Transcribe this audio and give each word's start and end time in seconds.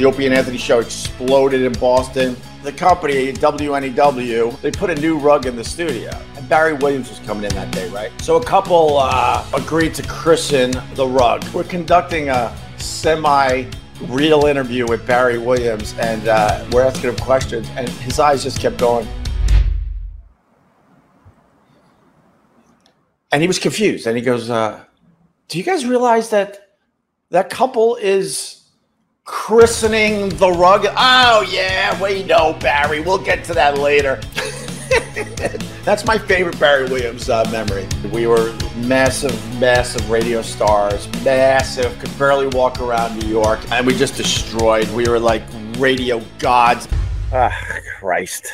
The 0.00 0.06
Opie 0.06 0.24
and 0.24 0.34
Anthony 0.34 0.56
show 0.56 0.78
exploded 0.78 1.60
in 1.60 1.74
Boston. 1.74 2.34
The 2.62 2.72
company, 2.72 3.34
WNEW, 3.34 4.58
they 4.62 4.70
put 4.70 4.88
a 4.88 4.94
new 4.94 5.18
rug 5.18 5.44
in 5.44 5.56
the 5.56 5.62
studio. 5.62 6.10
And 6.38 6.48
Barry 6.48 6.72
Williams 6.72 7.10
was 7.10 7.18
coming 7.18 7.44
in 7.44 7.50
that 7.50 7.70
day, 7.70 7.86
right? 7.90 8.10
So 8.22 8.36
a 8.36 8.42
couple 8.42 8.96
uh, 8.96 9.46
agreed 9.52 9.94
to 9.96 10.02
christen 10.04 10.70
the 10.94 11.06
rug. 11.06 11.44
We're 11.52 11.64
conducting 11.64 12.30
a 12.30 12.56
semi 12.78 13.66
real 14.04 14.46
interview 14.46 14.86
with 14.86 15.06
Barry 15.06 15.36
Williams, 15.36 15.94
and 15.98 16.26
uh, 16.28 16.64
we're 16.72 16.86
asking 16.86 17.10
him 17.10 17.16
questions, 17.16 17.68
and 17.76 17.86
his 17.86 18.18
eyes 18.18 18.42
just 18.42 18.58
kept 18.58 18.78
going. 18.78 19.06
And 23.32 23.42
he 23.42 23.46
was 23.46 23.58
confused, 23.58 24.06
and 24.06 24.16
he 24.16 24.22
goes, 24.22 24.48
uh, 24.48 24.82
"Do 25.48 25.58
you 25.58 25.64
guys 25.64 25.84
realize 25.84 26.30
that 26.30 26.78
that 27.28 27.50
couple 27.50 27.96
is 27.96 28.59
christening 29.30 30.28
the 30.30 30.50
rug?" 30.50 30.86
Oh 30.96 31.46
yeah, 31.48 32.00
we 32.02 32.24
know, 32.24 32.54
Barry. 32.54 33.00
We'll 33.00 33.18
get 33.18 33.44
to 33.44 33.54
that 33.54 33.78
later. 33.78 34.20
That's 35.84 36.04
my 36.04 36.18
favorite 36.18 36.58
Barry 36.58 36.84
Williams 36.84 37.30
uh, 37.30 37.48
memory. 37.50 37.86
We 38.12 38.26
were 38.26 38.52
massive, 38.76 39.32
massive 39.60 40.10
radio 40.10 40.42
stars, 40.42 41.08
massive, 41.24 41.96
could 42.00 42.16
barely 42.18 42.48
walk 42.48 42.80
around 42.80 43.18
New 43.20 43.28
York, 43.28 43.60
and 43.70 43.86
we 43.86 43.94
just 43.94 44.16
destroyed. 44.16 44.88
We 44.90 45.08
were 45.08 45.20
like 45.20 45.42
radio 45.78 46.20
gods. 46.38 46.88
Ah, 47.32 47.56
Christ. 47.98 48.52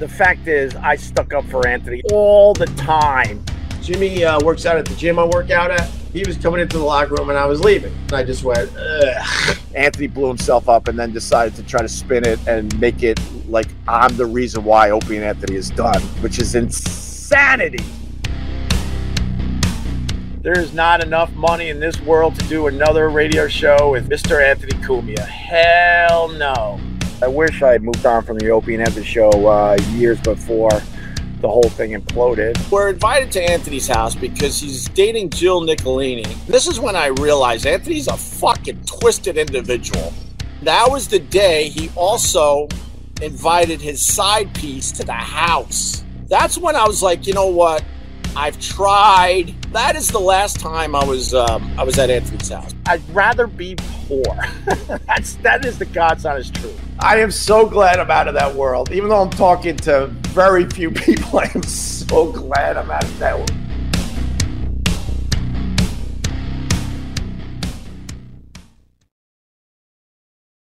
The 0.00 0.08
fact 0.08 0.48
is, 0.48 0.74
I 0.74 0.96
stuck 0.96 1.32
up 1.32 1.44
for 1.44 1.66
Anthony 1.68 2.02
all 2.12 2.54
the 2.54 2.66
time. 2.66 3.44
Jimmy 3.80 4.24
uh, 4.24 4.40
works 4.44 4.66
out 4.66 4.76
at 4.76 4.84
the 4.84 4.96
gym 4.96 5.18
I 5.18 5.24
work 5.24 5.50
out 5.50 5.70
at. 5.70 5.88
He 6.12 6.22
was 6.26 6.36
coming 6.36 6.60
into 6.60 6.76
the 6.76 6.84
locker 6.84 7.14
room 7.14 7.30
and 7.30 7.38
I 7.38 7.46
was 7.46 7.64
leaving. 7.64 7.92
And 8.08 8.12
I 8.12 8.22
just 8.22 8.44
went, 8.44 8.70
Ugh. 8.76 9.56
Anthony 9.74 10.08
blew 10.08 10.28
himself 10.28 10.68
up 10.68 10.88
and 10.88 10.98
then 10.98 11.10
decided 11.10 11.54
to 11.56 11.62
try 11.62 11.80
to 11.80 11.88
spin 11.88 12.26
it 12.26 12.38
and 12.46 12.78
make 12.78 13.02
it 13.02 13.18
like 13.48 13.68
I'm 13.88 14.14
the 14.16 14.26
reason 14.26 14.62
why 14.62 14.90
Opie 14.90 15.16
and 15.16 15.24
Anthony 15.24 15.56
is 15.56 15.70
done, 15.70 16.02
which 16.20 16.38
is 16.38 16.54
insanity. 16.54 17.82
There's 20.42 20.74
not 20.74 21.02
enough 21.02 21.32
money 21.32 21.70
in 21.70 21.80
this 21.80 21.98
world 22.00 22.38
to 22.38 22.46
do 22.46 22.66
another 22.66 23.08
radio 23.08 23.48
show 23.48 23.92
with 23.92 24.10
Mr. 24.10 24.44
Anthony 24.44 24.72
Cumia. 24.82 25.20
Hell 25.26 26.28
no. 26.28 26.78
I 27.22 27.28
wish 27.28 27.62
I 27.62 27.72
had 27.72 27.82
moved 27.82 28.04
on 28.04 28.22
from 28.24 28.38
the 28.38 28.50
Opie 28.50 28.74
and 28.74 28.82
Anthony 28.82 29.06
show 29.06 29.30
uh, 29.46 29.78
years 29.92 30.20
before 30.20 30.82
the 31.42 31.48
whole 31.48 31.68
thing 31.68 31.90
imploded. 31.90 32.70
We're 32.70 32.90
invited 32.90 33.30
to 33.32 33.42
Anthony's 33.42 33.88
house 33.88 34.14
because 34.14 34.60
he's 34.60 34.88
dating 34.88 35.30
Jill 35.30 35.60
Nicolini. 35.60 36.24
This 36.46 36.66
is 36.66 36.80
when 36.80 36.96
I 36.96 37.08
realized 37.08 37.66
Anthony's 37.66 38.08
a 38.08 38.16
fucking 38.16 38.84
twisted 38.84 39.36
individual. 39.36 40.14
That 40.62 40.90
was 40.90 41.08
the 41.08 41.18
day 41.18 41.68
he 41.68 41.90
also 41.96 42.68
invited 43.20 43.80
his 43.80 44.04
side 44.04 44.54
piece 44.54 44.92
to 44.92 45.04
the 45.04 45.12
house. 45.12 46.04
That's 46.28 46.56
when 46.56 46.76
I 46.76 46.86
was 46.86 47.02
like, 47.02 47.26
you 47.26 47.34
know 47.34 47.48
what? 47.48 47.84
I've 48.34 48.58
tried. 48.58 49.54
That 49.72 49.96
is 49.96 50.08
the 50.08 50.20
last 50.20 50.58
time 50.58 50.94
I 50.94 51.04
was 51.04 51.34
um, 51.34 51.70
I 51.78 51.84
was 51.84 51.98
at 51.98 52.08
Anthony's 52.08 52.48
house. 52.48 52.72
I'd 52.86 53.06
rather 53.10 53.46
be 53.46 53.76
poor. 54.06 54.24
That's 55.06 55.34
that 55.36 55.64
is 55.64 55.78
the 55.78 55.84
God's 55.84 56.24
honest 56.24 56.54
truth. 56.54 56.80
I 56.98 57.18
am 57.18 57.30
so 57.30 57.66
glad 57.66 57.98
I'm 57.98 58.10
out 58.10 58.28
of 58.28 58.34
that 58.34 58.54
world. 58.54 58.90
Even 58.92 59.10
though 59.10 59.20
I'm 59.20 59.30
talking 59.30 59.76
to 59.78 60.14
very 60.32 60.64
few 60.64 60.90
people, 60.90 61.38
I 61.38 61.50
am 61.54 61.62
so 61.62 62.32
glad 62.32 62.78
I'm 62.78 62.90
out 62.90 63.04
of 63.04 63.18
that 63.18 63.38
one. 63.38 63.46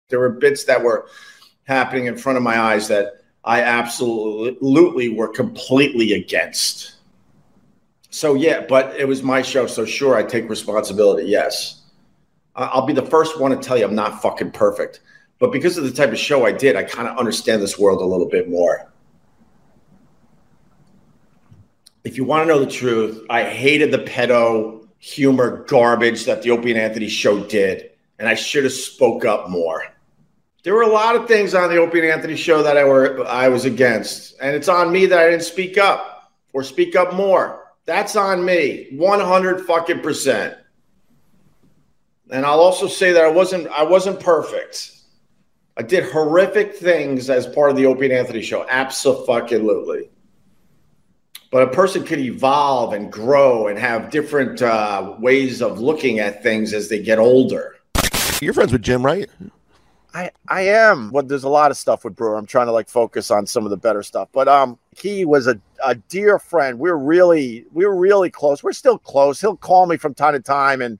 There 0.10 0.20
were 0.20 0.30
bits 0.30 0.64
that 0.66 0.84
were 0.84 1.08
happening 1.66 2.08
in 2.08 2.18
front 2.18 2.38
of 2.38 2.44
my 2.44 2.60
eyes 2.60 2.88
that 2.88 3.24
I 3.44 3.62
absolutely 3.62 5.10
were 5.10 5.28
completely 5.28 6.14
against. 6.14 6.96
So 8.10 8.34
yeah, 8.36 8.66
but 8.68 8.96
it 9.00 9.08
was 9.08 9.24
my 9.24 9.42
show, 9.42 9.68
so 9.68 9.86
sure, 9.86 10.16
I 10.16 10.24
take 10.24 10.50
responsibility. 10.50 11.28
Yes, 11.28 11.82
I'll 12.56 12.86
be 12.86 12.94
the 12.94 13.06
first 13.06 13.40
one 13.40 13.52
to 13.52 13.58
tell 13.58 13.78
you 13.78 13.86
I'm 13.86 13.96
not 13.96 14.22
fucking 14.22 14.52
perfect, 14.52 15.02
but 15.40 15.52
because 15.52 15.78
of 15.78 15.84
the 15.84 15.92
type 15.92 16.12
of 16.12 16.20
show 16.20 16.46
I 16.46 16.52
did, 16.52 16.76
I 16.76 16.84
kind 16.84 17.08
of 17.08 17.18
understand 17.18 17.62
this 17.62 17.80
world 17.80 18.02
a 18.02 18.06
little 18.06 18.30
bit 18.30 18.50
more. 18.50 18.93
If 22.04 22.18
you 22.18 22.26
want 22.26 22.44
to 22.44 22.54
know 22.54 22.60
the 22.60 22.70
truth, 22.70 23.26
I 23.30 23.44
hated 23.44 23.92
the 23.92 24.00
pedo 24.00 24.88
humor 25.00 25.64
garbage 25.68 26.26
that 26.26 26.42
the 26.42 26.52
Opie 26.52 26.72
and 26.72 26.80
Anthony 26.80 27.08
show 27.08 27.46
did, 27.46 27.92
and 28.20 28.28
I 28.28 28.36
should 28.36 28.66
have 28.66 28.74
spoke 28.74 29.24
up 29.24 29.50
more. 29.50 29.84
There 30.64 30.74
were 30.74 30.84
a 30.84 30.88
lot 30.88 31.16
of 31.16 31.28
things 31.28 31.54
on 31.54 31.70
the 31.70 31.78
Opie 31.78 32.00
and 32.00 32.10
Anthony 32.10 32.36
show 32.36 32.62
that 32.64 32.78
I 32.78 32.84
were 32.84 33.26
I 33.26 33.48
was 33.48 33.66
against, 33.66 34.36
and 34.42 34.56
it's 34.56 34.68
on 34.68 34.92
me 34.92 35.06
that 35.06 35.20
I 35.20 35.30
didn't 35.30 35.44
speak 35.44 35.78
up 35.78 36.32
or 36.52 36.64
speak 36.64 36.96
up 36.96 37.14
more. 37.14 37.74
That's 37.86 38.16
on 38.16 38.46
me, 38.46 38.88
100 38.92 39.66
fucking 39.66 40.00
percent. 40.02 40.56
And 42.32 42.46
I'll 42.46 42.62
also 42.62 42.88
say 42.88 43.12
that 43.12 43.24
I 43.24 43.30
wasn't 43.30 43.68
I 43.68 43.84
wasn't 43.84 44.20
perfect. 44.20 44.92
I 45.76 45.82
did 45.82 46.12
horrific 46.12 46.76
things 46.76 47.30
as 47.30 47.48
part 47.48 47.72
of 47.72 47.78
the 47.78 47.86
Opie 47.86 48.06
and 48.06 48.14
Anthony 48.14 48.42
show, 48.42 48.66
absolutely. 48.70 50.10
But 51.54 51.62
a 51.62 51.68
person 51.68 52.04
can 52.04 52.20
evolve 52.20 52.94
and 52.94 53.12
grow 53.12 53.68
and 53.68 53.78
have 53.78 54.10
different 54.10 54.64
uh, 54.64 55.14
ways 55.20 55.62
of 55.62 55.80
looking 55.80 56.18
at 56.18 56.42
things 56.42 56.74
as 56.74 56.90
they 56.90 57.00
get 57.00 57.20
older. 57.20 57.76
You're 58.42 58.54
friends 58.54 58.72
with 58.72 58.82
Jim, 58.82 59.06
right? 59.06 59.30
I 60.16 60.32
I 60.48 60.62
am. 60.62 61.12
Well, 61.12 61.22
there's 61.22 61.44
a 61.44 61.50
lot 61.50 61.70
of 61.70 61.78
stuff 61.78 62.04
with 62.04 62.16
Brewer. 62.16 62.38
I'm 62.38 62.48
trying 62.48 62.66
to 62.66 62.72
like 62.72 62.90
focus 62.90 63.30
on 63.30 63.46
some 63.46 63.66
of 63.66 63.70
the 63.70 63.78
better 63.78 64.02
stuff. 64.02 64.30
But 64.32 64.48
um, 64.48 64.80
he 64.98 65.26
was 65.26 65.46
a, 65.46 65.62
a 65.86 65.94
dear 65.94 66.40
friend. 66.40 66.80
We're 66.80 66.98
really 66.98 67.66
we're 67.72 67.94
really 67.94 68.32
close. 68.32 68.64
We're 68.64 68.74
still 68.74 68.98
close. 68.98 69.40
He'll 69.40 69.56
call 69.56 69.86
me 69.86 69.98
from 69.98 70.16
time 70.16 70.34
to 70.34 70.40
time 70.40 70.82
and 70.82 70.98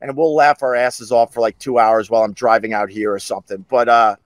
and 0.00 0.16
we'll 0.16 0.34
laugh 0.34 0.62
our 0.62 0.74
asses 0.74 1.12
off 1.12 1.34
for 1.34 1.42
like 1.42 1.58
two 1.58 1.78
hours 1.78 2.08
while 2.08 2.22
I'm 2.22 2.32
driving 2.32 2.72
out 2.72 2.88
here 2.88 3.12
or 3.12 3.18
something. 3.18 3.66
But 3.68 3.90
uh, 3.90 4.16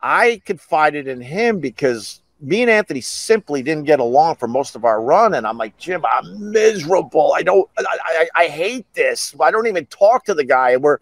I 0.00 0.40
confided 0.46 1.06
in 1.06 1.20
him 1.20 1.60
because 1.60 2.22
me 2.42 2.60
and 2.62 2.70
Anthony 2.70 3.00
simply 3.00 3.62
didn't 3.62 3.84
get 3.84 4.00
along 4.00 4.34
for 4.36 4.48
most 4.48 4.74
of 4.74 4.84
our 4.84 5.00
run. 5.00 5.34
And 5.34 5.46
I'm 5.46 5.56
like, 5.56 5.76
Jim, 5.78 6.04
I'm 6.04 6.50
miserable. 6.50 7.32
I 7.34 7.42
don't, 7.42 7.70
I, 7.78 7.84
I, 8.04 8.28
I 8.42 8.46
hate 8.48 8.84
this. 8.94 9.34
I 9.40 9.50
don't 9.50 9.68
even 9.68 9.86
talk 9.86 10.24
to 10.24 10.34
the 10.34 10.44
guy. 10.44 10.70
And 10.72 10.82
we're 10.82 10.98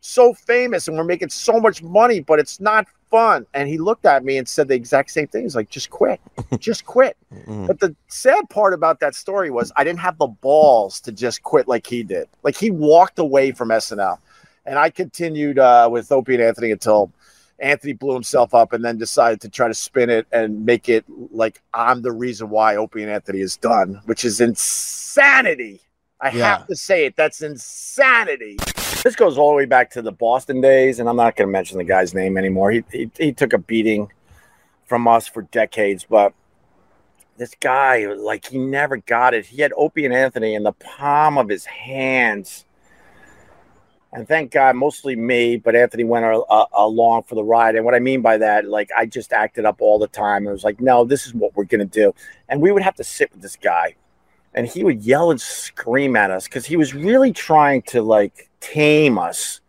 so 0.00 0.32
famous 0.32 0.86
and 0.86 0.96
we're 0.96 1.04
making 1.04 1.30
so 1.30 1.58
much 1.58 1.82
money, 1.82 2.20
but 2.20 2.38
it's 2.38 2.60
not 2.60 2.86
fun. 3.10 3.44
And 3.54 3.68
he 3.68 3.76
looked 3.76 4.06
at 4.06 4.24
me 4.24 4.38
and 4.38 4.48
said 4.48 4.68
the 4.68 4.74
exact 4.74 5.10
same 5.10 5.26
thing. 5.26 5.42
He's 5.42 5.56
like, 5.56 5.68
just 5.68 5.90
quit, 5.90 6.20
just 6.58 6.86
quit. 6.86 7.16
Mm-hmm. 7.34 7.66
But 7.66 7.80
the 7.80 7.94
sad 8.08 8.48
part 8.48 8.72
about 8.72 9.00
that 9.00 9.16
story 9.16 9.50
was 9.50 9.72
I 9.76 9.82
didn't 9.82 10.00
have 10.00 10.16
the 10.18 10.28
balls 10.28 11.00
to 11.00 11.12
just 11.12 11.42
quit 11.42 11.66
like 11.66 11.86
he 11.86 12.04
did. 12.04 12.28
Like 12.44 12.56
he 12.56 12.70
walked 12.70 13.18
away 13.18 13.50
from 13.52 13.70
SNL. 13.70 14.18
And 14.66 14.78
I 14.78 14.90
continued 14.90 15.58
uh, 15.58 15.88
with 15.92 16.10
Opie 16.10 16.34
and 16.34 16.42
Anthony 16.42 16.70
until 16.70 17.12
Anthony 17.60 17.92
blew 17.92 18.14
himself 18.14 18.54
up 18.54 18.72
and 18.72 18.84
then 18.84 18.98
decided 18.98 19.40
to 19.42 19.48
try 19.48 19.68
to 19.68 19.74
spin 19.74 20.10
it 20.10 20.26
and 20.32 20.64
make 20.66 20.88
it 20.88 21.04
like 21.30 21.62
I'm 21.72 22.02
the 22.02 22.12
reason 22.12 22.50
why 22.50 22.76
Opie 22.76 23.02
and 23.02 23.10
Anthony 23.10 23.40
is 23.40 23.56
done, 23.56 24.00
which 24.06 24.24
is 24.24 24.40
insanity. 24.40 25.80
I 26.20 26.30
Yeah. 26.30 26.58
have 26.58 26.66
to 26.68 26.76
say 26.76 27.06
it. 27.06 27.16
That's 27.16 27.42
insanity. 27.42 28.56
This 29.02 29.14
goes 29.16 29.36
all 29.38 29.50
the 29.50 29.56
way 29.56 29.66
back 29.66 29.90
to 29.90 30.02
the 30.02 30.12
Boston 30.12 30.60
days, 30.60 30.98
and 30.98 31.08
I'm 31.08 31.16
not 31.16 31.36
going 31.36 31.48
to 31.48 31.52
mention 31.52 31.78
the 31.78 31.84
guy's 31.84 32.14
name 32.14 32.36
anymore. 32.38 32.70
He, 32.70 32.84
he 32.90 33.10
he 33.18 33.32
took 33.32 33.52
a 33.52 33.58
beating 33.58 34.08
from 34.86 35.06
us 35.06 35.28
for 35.28 35.42
decades, 35.42 36.06
but 36.08 36.32
this 37.36 37.54
guy, 37.60 38.06
like, 38.06 38.46
he 38.46 38.58
never 38.58 38.96
got 38.98 39.34
it. 39.34 39.46
He 39.46 39.60
had 39.60 39.72
Opie 39.76 40.04
and 40.04 40.14
Anthony 40.14 40.54
in 40.54 40.62
the 40.62 40.72
palm 40.72 41.36
of 41.36 41.48
his 41.48 41.64
hands. 41.66 42.64
And 44.14 44.28
thank 44.28 44.52
God, 44.52 44.76
mostly 44.76 45.16
me, 45.16 45.56
but 45.56 45.74
Anthony 45.74 46.04
went 46.04 46.24
a, 46.24 46.40
a- 46.48 46.68
along 46.74 47.24
for 47.24 47.34
the 47.34 47.42
ride. 47.42 47.74
And 47.74 47.84
what 47.84 47.96
I 47.96 47.98
mean 47.98 48.22
by 48.22 48.38
that, 48.38 48.64
like, 48.64 48.88
I 48.96 49.06
just 49.06 49.32
acted 49.32 49.64
up 49.64 49.82
all 49.82 49.98
the 49.98 50.06
time. 50.06 50.46
It 50.46 50.52
was 50.52 50.62
like, 50.62 50.80
no, 50.80 51.04
this 51.04 51.26
is 51.26 51.34
what 51.34 51.56
we're 51.56 51.64
to 51.64 51.84
do. 51.84 52.14
And 52.48 52.62
we 52.62 52.70
would 52.70 52.84
have 52.84 52.94
to 52.94 53.04
sit 53.04 53.32
with 53.32 53.42
this 53.42 53.56
guy, 53.56 53.96
and 54.54 54.68
he 54.68 54.84
would 54.84 55.02
yell 55.02 55.32
and 55.32 55.40
scream 55.40 56.14
at 56.14 56.30
us 56.30 56.44
because 56.44 56.64
he 56.64 56.76
was 56.76 56.94
really 56.94 57.32
trying 57.32 57.82
to, 57.82 58.02
like, 58.02 58.48
tame 58.60 59.18
us. 59.18 59.60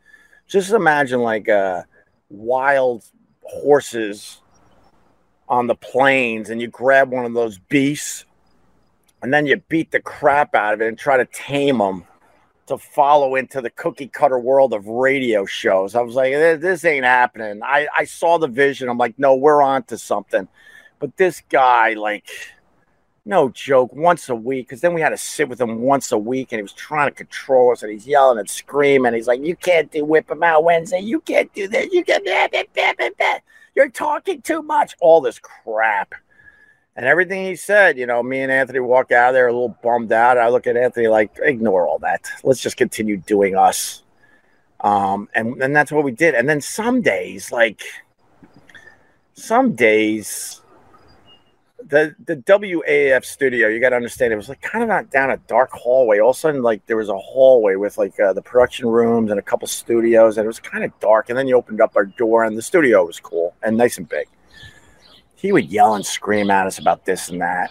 Just 0.47 0.71
imagine, 0.73 1.21
like, 1.21 1.49
uh, 1.49 1.81
wild 2.29 3.03
horses 3.41 4.41
on 5.49 5.65
the 5.65 5.75
plains, 5.75 6.51
and 6.51 6.61
you 6.61 6.67
grab 6.67 7.09
one 7.09 7.25
of 7.25 7.33
those 7.33 7.57
beasts, 7.57 8.25
and 9.23 9.33
then 9.33 9.47
you 9.47 9.57
beat 9.69 9.89
the 9.89 9.99
crap 9.99 10.53
out 10.53 10.75
of 10.75 10.81
it 10.81 10.87
and 10.87 10.99
try 10.99 11.17
to 11.17 11.25
tame 11.25 11.79
them 11.79 12.05
to 12.67 12.77
follow 12.77 13.35
into 13.35 13.61
the 13.61 13.69
cookie 13.69 14.07
cutter 14.07 14.39
world 14.39 14.73
of 14.73 14.87
radio 14.87 15.45
shows. 15.45 15.95
I 15.95 16.01
was 16.01 16.15
like, 16.15 16.33
this, 16.33 16.61
this 16.61 16.85
ain't 16.85 17.05
happening. 17.05 17.61
I, 17.63 17.87
I 17.95 18.05
saw 18.05 18.37
the 18.37 18.47
vision. 18.47 18.89
I'm 18.89 18.97
like, 18.97 19.17
no, 19.19 19.35
we're 19.35 19.61
on 19.61 19.83
to 19.83 19.97
something. 19.97 20.47
But 20.99 21.15
this 21.17 21.41
guy, 21.49 21.93
like, 21.93 22.27
no 23.25 23.49
joke, 23.49 23.93
once 23.93 24.29
a 24.29 24.35
week. 24.35 24.67
Because 24.67 24.81
then 24.81 24.93
we 24.93 25.01
had 25.01 25.09
to 25.09 25.17
sit 25.17 25.49
with 25.49 25.59
him 25.59 25.81
once 25.81 26.11
a 26.11 26.17
week, 26.17 26.51
and 26.51 26.59
he 26.59 26.63
was 26.63 26.73
trying 26.73 27.09
to 27.09 27.15
control 27.15 27.71
us, 27.71 27.83
and 27.83 27.91
he's 27.91 28.07
yelling 28.07 28.39
and 28.39 28.49
screaming. 28.49 29.13
He's 29.13 29.27
like, 29.27 29.43
"You 29.43 29.55
can't 29.55 29.91
do 29.91 30.05
whip 30.05 30.29
him 30.29 30.43
out 30.43 30.63
Wednesday. 30.63 30.99
You 30.99 31.21
can't 31.21 31.51
do 31.53 31.67
this. 31.67 31.91
You 31.91 32.03
can't. 32.03 32.23
You're 33.75 33.89
talking 33.89 34.41
too 34.41 34.61
much. 34.61 34.95
All 35.01 35.21
this 35.21 35.39
crap." 35.39 36.13
And 36.95 37.05
everything 37.05 37.45
he 37.45 37.55
said, 37.57 37.97
you 37.97 38.05
know, 38.05 38.23
me 38.23 38.39
and 38.39 38.51
Anthony 38.51 38.79
walk 38.79 39.11
out 39.11 39.33
there 39.33 39.47
a 39.47 39.51
little 39.51 39.77
bummed 39.83 40.13
out. 40.13 40.37
I 40.37 40.47
look 40.47 40.65
at 40.65 40.77
Anthony 40.77 41.07
like, 41.07 41.31
ignore 41.41 41.87
all 41.87 41.99
that. 41.99 42.29
Let's 42.43 42.61
just 42.61 42.77
continue 42.77 43.17
doing 43.17 43.57
us. 43.57 44.03
Um, 44.79 45.27
and, 45.33 45.61
and 45.61 45.75
that's 45.75 45.91
what 45.91 46.05
we 46.05 46.11
did. 46.11 46.35
And 46.35 46.47
then 46.47 46.61
some 46.61 47.01
days, 47.01 47.51
like 47.51 47.83
some 49.33 49.73
days, 49.73 50.61
the 51.87 52.15
the 52.25 52.37
WAAF 52.37 53.25
studio, 53.25 53.67
you 53.67 53.79
got 53.79 53.89
to 53.89 53.95
understand, 53.95 54.33
it 54.33 54.37
was 54.37 54.49
like 54.49 54.61
kind 54.61 54.83
of 54.83 54.89
not 54.89 55.11
down 55.11 55.29
a 55.29 55.37
dark 55.47 55.71
hallway. 55.71 56.19
All 56.19 56.31
of 56.31 56.35
a 56.35 56.39
sudden, 56.39 56.63
like 56.63 56.85
there 56.87 56.97
was 56.97 57.09
a 57.09 57.17
hallway 57.17 57.75
with 57.75 57.97
like 57.97 58.19
uh, 58.19 58.33
the 58.33 58.41
production 58.41 58.87
rooms 58.87 59.29
and 59.29 59.39
a 59.39 59.43
couple 59.43 59.67
studios, 59.67 60.37
and 60.37 60.45
it 60.45 60.47
was 60.47 60.59
kind 60.59 60.83
of 60.83 60.97
dark. 60.99 61.29
And 61.29 61.37
then 61.37 61.47
you 61.47 61.55
opened 61.55 61.81
up 61.81 61.95
our 61.95 62.05
door, 62.05 62.43
and 62.43 62.57
the 62.57 62.61
studio 62.61 63.05
was 63.05 63.19
cool 63.19 63.53
and 63.61 63.77
nice 63.77 63.97
and 63.97 64.09
big. 64.09 64.27
He 65.45 65.51
would 65.51 65.71
yell 65.71 65.93
and 65.93 66.03
scream 66.03 66.49
at 66.49 66.65
us 66.65 66.79
about 66.79 67.05
this 67.05 67.29
and 67.29 67.39
that. 67.39 67.69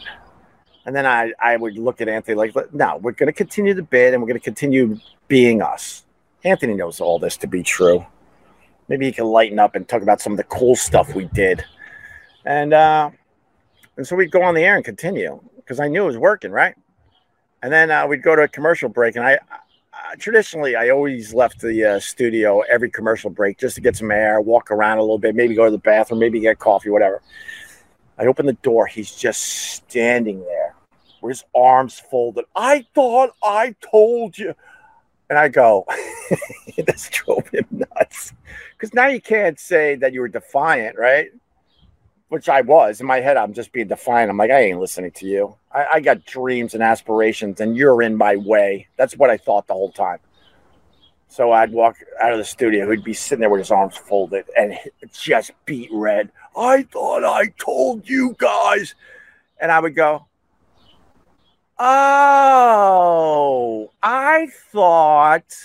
And 0.87 0.94
then 0.94 1.06
I, 1.06 1.32
I 1.43 1.56
would 1.56 1.76
look 1.76 2.00
at 2.00 2.09
Anthony 2.09 2.37
like, 2.37 2.55
no, 2.73 2.99
we're 2.99 3.11
going 3.11 3.26
to 3.26 3.32
continue 3.32 3.75
the 3.75 3.82
bid 3.82 4.15
and 4.15 4.23
we're 4.23 4.29
going 4.29 4.38
to 4.38 4.44
continue 4.44 5.00
being 5.26 5.61
us. 5.61 6.05
Anthony 6.44 6.75
knows 6.75 7.00
all 7.00 7.19
this 7.19 7.37
to 7.38 7.49
be 7.49 7.65
true. 7.65 8.06
Maybe 8.87 9.06
he 9.06 9.11
can 9.12 9.25
lighten 9.25 9.59
up 9.59 9.75
and 9.75 9.88
talk 9.88 10.03
about 10.03 10.21
some 10.21 10.35
of 10.35 10.37
the 10.37 10.44
cool 10.44 10.76
stuff 10.76 11.17
we 11.17 11.25
did. 11.25 11.65
And 12.44 12.73
uh, 12.73 13.11
and 13.97 14.06
so 14.06 14.15
we'd 14.15 14.31
go 14.31 14.43
on 14.43 14.55
the 14.55 14.62
air 14.62 14.77
and 14.77 14.85
continue 14.85 15.41
because 15.56 15.81
I 15.81 15.88
knew 15.88 16.05
it 16.05 16.06
was 16.06 16.19
working, 16.19 16.53
right? 16.53 16.77
And 17.61 17.73
then 17.73 17.91
uh, 17.91 18.06
we'd 18.06 18.23
go 18.23 18.37
to 18.37 18.43
a 18.43 18.49
commercial 18.49 18.88
break. 18.88 19.17
And 19.17 19.27
I 19.27 19.41
traditionally, 20.19 20.77
I 20.77 20.91
always 20.91 21.35
left 21.35 21.61
the 21.61 21.85
uh, 21.85 22.00
studio 22.00 22.61
every 22.61 22.91
commercial 22.91 23.31
break 23.31 23.59
just 23.59 23.75
to 23.77 23.81
get 23.81 23.97
some 23.97 24.11
air, 24.11 24.41
walk 24.41 24.70
around 24.70 24.99
a 24.99 25.00
little 25.00 25.19
bit, 25.19 25.35
maybe 25.35 25.55
go 25.55 25.65
to 25.65 25.70
the 25.70 25.79
bathroom, 25.79 26.20
maybe 26.20 26.41
get 26.41 26.59
coffee, 26.59 26.91
whatever. 26.91 27.23
I 28.19 28.27
open 28.27 28.47
the 28.47 28.53
door. 28.55 28.87
He's 28.87 29.15
just 29.15 29.43
standing 29.43 30.41
there 30.41 30.75
with 31.21 31.39
his 31.39 31.45
arms 31.55 31.99
folded. 31.99 32.45
I 32.55 32.87
thought 32.95 33.31
I 33.43 33.75
told 33.81 34.39
you. 34.39 34.55
And 35.31 35.39
I 35.39 35.49
go, 35.49 35.87
this 36.77 37.09
drove 37.11 37.49
him 37.49 37.67
nuts. 37.71 38.33
Because 38.73 38.93
now 38.93 39.07
you 39.07 39.21
can't 39.21 39.59
say 39.59 39.95
that 39.97 40.13
you 40.13 40.21
were 40.21 40.29
defiant, 40.29 40.99
right? 40.99 41.31
Which 42.29 42.49
I 42.49 42.61
was. 42.61 43.01
In 43.01 43.07
my 43.07 43.21
head, 43.21 43.39
I'm 43.39 43.55
just 43.55 43.73
being 43.73 43.89
defiant. 43.89 44.31
I'm 44.31 44.37
like, 44.37 44.51
I 44.51 44.61
ain't 44.61 44.81
listening 44.81 45.13
to 45.13 45.27
you. 45.27 45.57
I, 45.73 45.87
I 45.95 46.01
got 46.01 46.27
dreams 46.27 46.75
and 46.75 46.83
aspirations, 46.83 47.61
and 47.61 47.77
you're 47.77 48.03
in 48.03 48.17
my 48.17 48.37
way. 48.37 48.87
That's 48.99 49.17
what 49.17 49.31
I 49.31 49.39
thought 49.39 49.67
the 49.67 49.73
whole 49.73 49.93
time. 49.93 50.19
So 51.35 51.51
I'd 51.51 51.73
walk 51.73 51.97
out 52.23 52.31
of 52.31 52.39
the 52.39 52.45
studio. 52.45 52.89
He'd 52.89 53.03
be 53.03 53.13
sitting 53.13 53.41
there 53.41 53.51
with 53.51 53.59
his 53.59 53.73
arms 53.73 53.97
folded 53.97 54.45
and 54.57 54.79
just 55.13 55.51
beet 55.65 55.91
red. 55.93 56.31
I 56.57 56.85
thought 56.85 57.25
I 57.25 57.47
told 57.59 58.09
you 58.09 58.37
guys. 58.39 58.95
And 59.61 59.73
I 59.73 59.81
would 59.81 59.97
go, 59.97 60.27
Oh, 61.77 62.71
I 64.01 64.47
thought, 64.71 65.57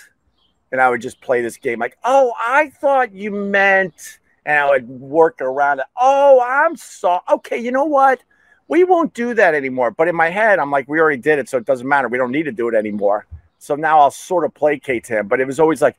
and 0.72 0.82
I 0.82 0.90
would 0.90 1.02
just 1.02 1.22
play 1.22 1.44
this 1.44 1.58
game 1.58 1.78
like, 1.78 2.00
oh, 2.04 2.34
I 2.40 2.72
thought 2.82 3.14
you 3.14 3.30
meant, 3.30 4.18
and 4.48 4.58
I 4.58 4.72
would 4.72 4.90
work 4.90 5.40
around 5.40 5.82
it. 5.82 5.86
Oh, 5.96 6.44
I'm 6.44 6.78
sorry. 6.78 7.22
Okay, 7.32 7.60
you 7.60 7.72
know 7.72 7.86
what? 7.86 8.24
We 8.68 8.86
won't 8.86 9.14
do 9.14 9.36
that 9.36 9.54
anymore. 9.54 9.92
But 9.92 10.08
in 10.08 10.16
my 10.16 10.32
head, 10.32 10.58
I'm 10.58 10.72
like, 10.72 10.90
we 10.90 11.00
already 11.00 11.22
did 11.22 11.38
it, 11.38 11.48
so 11.48 11.60
it 11.60 11.66
doesn't 11.66 11.88
matter. 11.88 12.08
We 12.08 12.18
don't 12.18 12.32
need 12.32 12.46
to 12.46 12.52
do 12.52 12.70
it 12.70 12.74
anymore. 12.74 13.28
So 13.60 13.76
now 13.76 14.00
I'll 14.00 14.12
sort 14.12 14.46
of 14.46 14.54
placate 14.54 15.06
him. 15.06 15.28
But 15.28 15.40
it 15.40 15.46
was 15.46 15.60
always 15.60 15.82
like, 15.82 15.98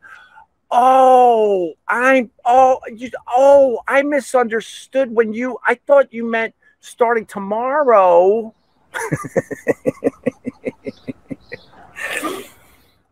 oh, 0.71 1.75
I'm, 1.87 2.31
oh, 2.45 2.81
you, 2.95 3.11
oh, 3.29 3.81
I 3.87 4.03
misunderstood 4.03 5.15
when 5.15 5.33
you, 5.33 5.59
I 5.67 5.77
thought 5.87 6.13
you 6.13 6.25
meant 6.25 6.55
starting 6.81 7.27
tomorrow. 7.27 8.55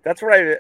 that's 0.03 0.23
what 0.23 0.33
I 0.33 0.57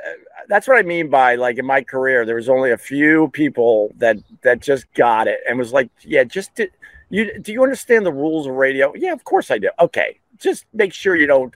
that's 0.48 0.68
what 0.68 0.76
I 0.76 0.82
mean 0.82 1.08
by 1.08 1.36
like 1.36 1.58
in 1.58 1.64
my 1.64 1.82
career 1.82 2.26
there 2.26 2.36
was 2.36 2.48
only 2.48 2.70
a 2.70 2.76
few 2.76 3.28
people 3.28 3.90
that 3.96 4.18
that 4.42 4.60
just 4.60 4.92
got 4.92 5.26
it 5.26 5.40
and 5.48 5.58
was 5.58 5.72
like 5.72 5.90
yeah 6.02 6.22
just 6.22 6.54
do, 6.54 6.68
you 7.08 7.38
do 7.40 7.52
you 7.52 7.62
understand 7.62 8.04
the 8.04 8.12
rules 8.12 8.46
of 8.46 8.54
radio 8.54 8.92
yeah 8.94 9.12
of 9.12 9.24
course 9.24 9.50
I 9.50 9.58
do 9.58 9.70
okay 9.80 10.18
just 10.36 10.66
make 10.74 10.92
sure 10.92 11.16
you 11.16 11.26
don't 11.26 11.54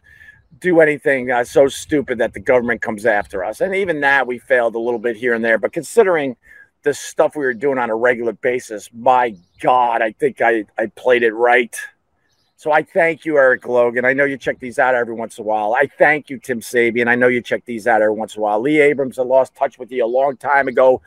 do 0.59 0.81
anything 0.81 1.31
uh, 1.31 1.43
so 1.45 1.69
stupid 1.69 2.19
that 2.19 2.35
the 2.35 2.41
government 2.41 2.81
comes 2.83 3.07
after 3.07 3.45
us 3.45 3.61
and 3.61 3.75
even 3.75 4.01
that 4.01 4.27
we 4.27 4.39
failed 4.39 4.75
a 4.75 4.79
little 4.79 4.99
bit 4.99 5.17
here 5.17 5.35
and 5.35 5.45
there 5.45 5.59
but 5.59 5.73
considering 5.73 6.37
the 6.83 6.93
stuff 6.93 7.37
we 7.37 7.45
were 7.45 7.55
doing 7.55 7.79
on 7.79 7.91
a 7.91 7.95
regular 7.95 8.33
basis 8.33 8.91
my 8.93 9.35
god 9.61 10.03
I 10.03 10.13
think 10.13 10.41
I 10.41 10.65
I 10.79 10.87
played 10.87 11.23
it 11.23 11.33
right 11.33 11.75
so 12.63 12.71
I 12.71 12.85
thank 12.85 13.25
you, 13.25 13.39
Eric 13.39 13.67
Logan. 13.67 14.05
I 14.05 14.13
know 14.13 14.25
you 14.25 14.37
check 14.39 14.61
these 14.61 14.79
out 14.79 14.95
every 14.95 15.15
once 15.15 15.37
in 15.37 15.43
a 15.43 15.45
while. 15.45 15.75
I 15.75 15.89
thank 15.99 16.31
you, 16.31 16.39
Tim 16.39 16.61
Sabean. 16.61 17.09
I 17.09 17.17
know 17.17 17.27
you 17.27 17.43
check 17.43 17.65
these 17.65 17.89
out 17.89 18.03
every 18.03 18.15
once 18.15 18.37
in 18.37 18.39
a 18.39 18.43
while. 18.45 18.61
Lee 18.61 18.81
Abrams, 18.81 19.19
I 19.19 19.25
lost 19.25 19.57
touch 19.57 19.81
with 19.81 19.91
you 19.91 20.05
a 20.05 20.07
long 20.07 20.37
time 20.37 20.69
ago 20.69 21.03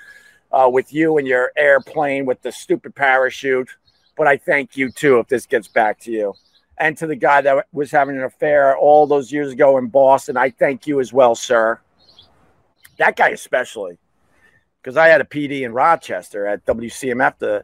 uh, 0.52 0.70
with 0.70 0.94
you 0.94 1.18
and 1.18 1.26
your 1.26 1.54
airplane 1.56 2.26
with 2.26 2.42
the 2.42 2.52
stupid 2.52 2.94
parachute. 2.94 3.70
But 4.18 4.28
I 4.28 4.36
thank 4.36 4.76
you 4.76 4.92
too 4.92 5.20
if 5.20 5.30
this 5.30 5.46
gets 5.46 5.70
back 5.70 5.98
to 6.02 6.12
you. 6.12 6.34
And 6.78 6.98
to 6.98 7.08
the 7.08 7.16
guy 7.16 7.42
that 7.42 7.68
was 7.72 7.92
having 7.92 8.18
an 8.18 8.24
affair 8.24 8.78
all 8.78 9.08
those 9.08 9.32
years 9.32 9.52
ago 9.52 9.78
in 9.78 9.88
Boston, 9.88 10.36
I 10.36 10.50
thank 10.50 10.88
you 10.88 11.00
as 11.00 11.14
well, 11.14 11.36
sir. 11.36 11.80
That 12.98 13.16
guy 13.16 13.30
especially, 13.30 13.98
because 14.82 14.98
I 14.98 15.08
had 15.08 15.22
a 15.22 15.26
PD 15.26 15.62
in 15.62 15.74
Rochester 15.74 16.48
at 16.48 16.66
WCMF, 16.66 17.38
the 17.40 17.64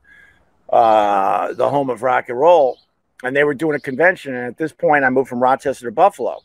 uh, 0.69 1.53
the 1.53 1.69
home 1.69 1.89
of 1.89 2.01
rock 2.01 2.29
and 2.29 2.39
roll 2.39 2.77
and 3.23 3.35
they 3.35 3.43
were 3.43 3.53
doing 3.53 3.75
a 3.75 3.79
convention. 3.79 4.35
And 4.35 4.47
at 4.47 4.57
this 4.57 4.71
point, 4.71 5.03
I 5.03 5.09
moved 5.09 5.29
from 5.29 5.41
Rochester 5.41 5.85
to 5.85 5.91
Buffalo. 5.91 6.39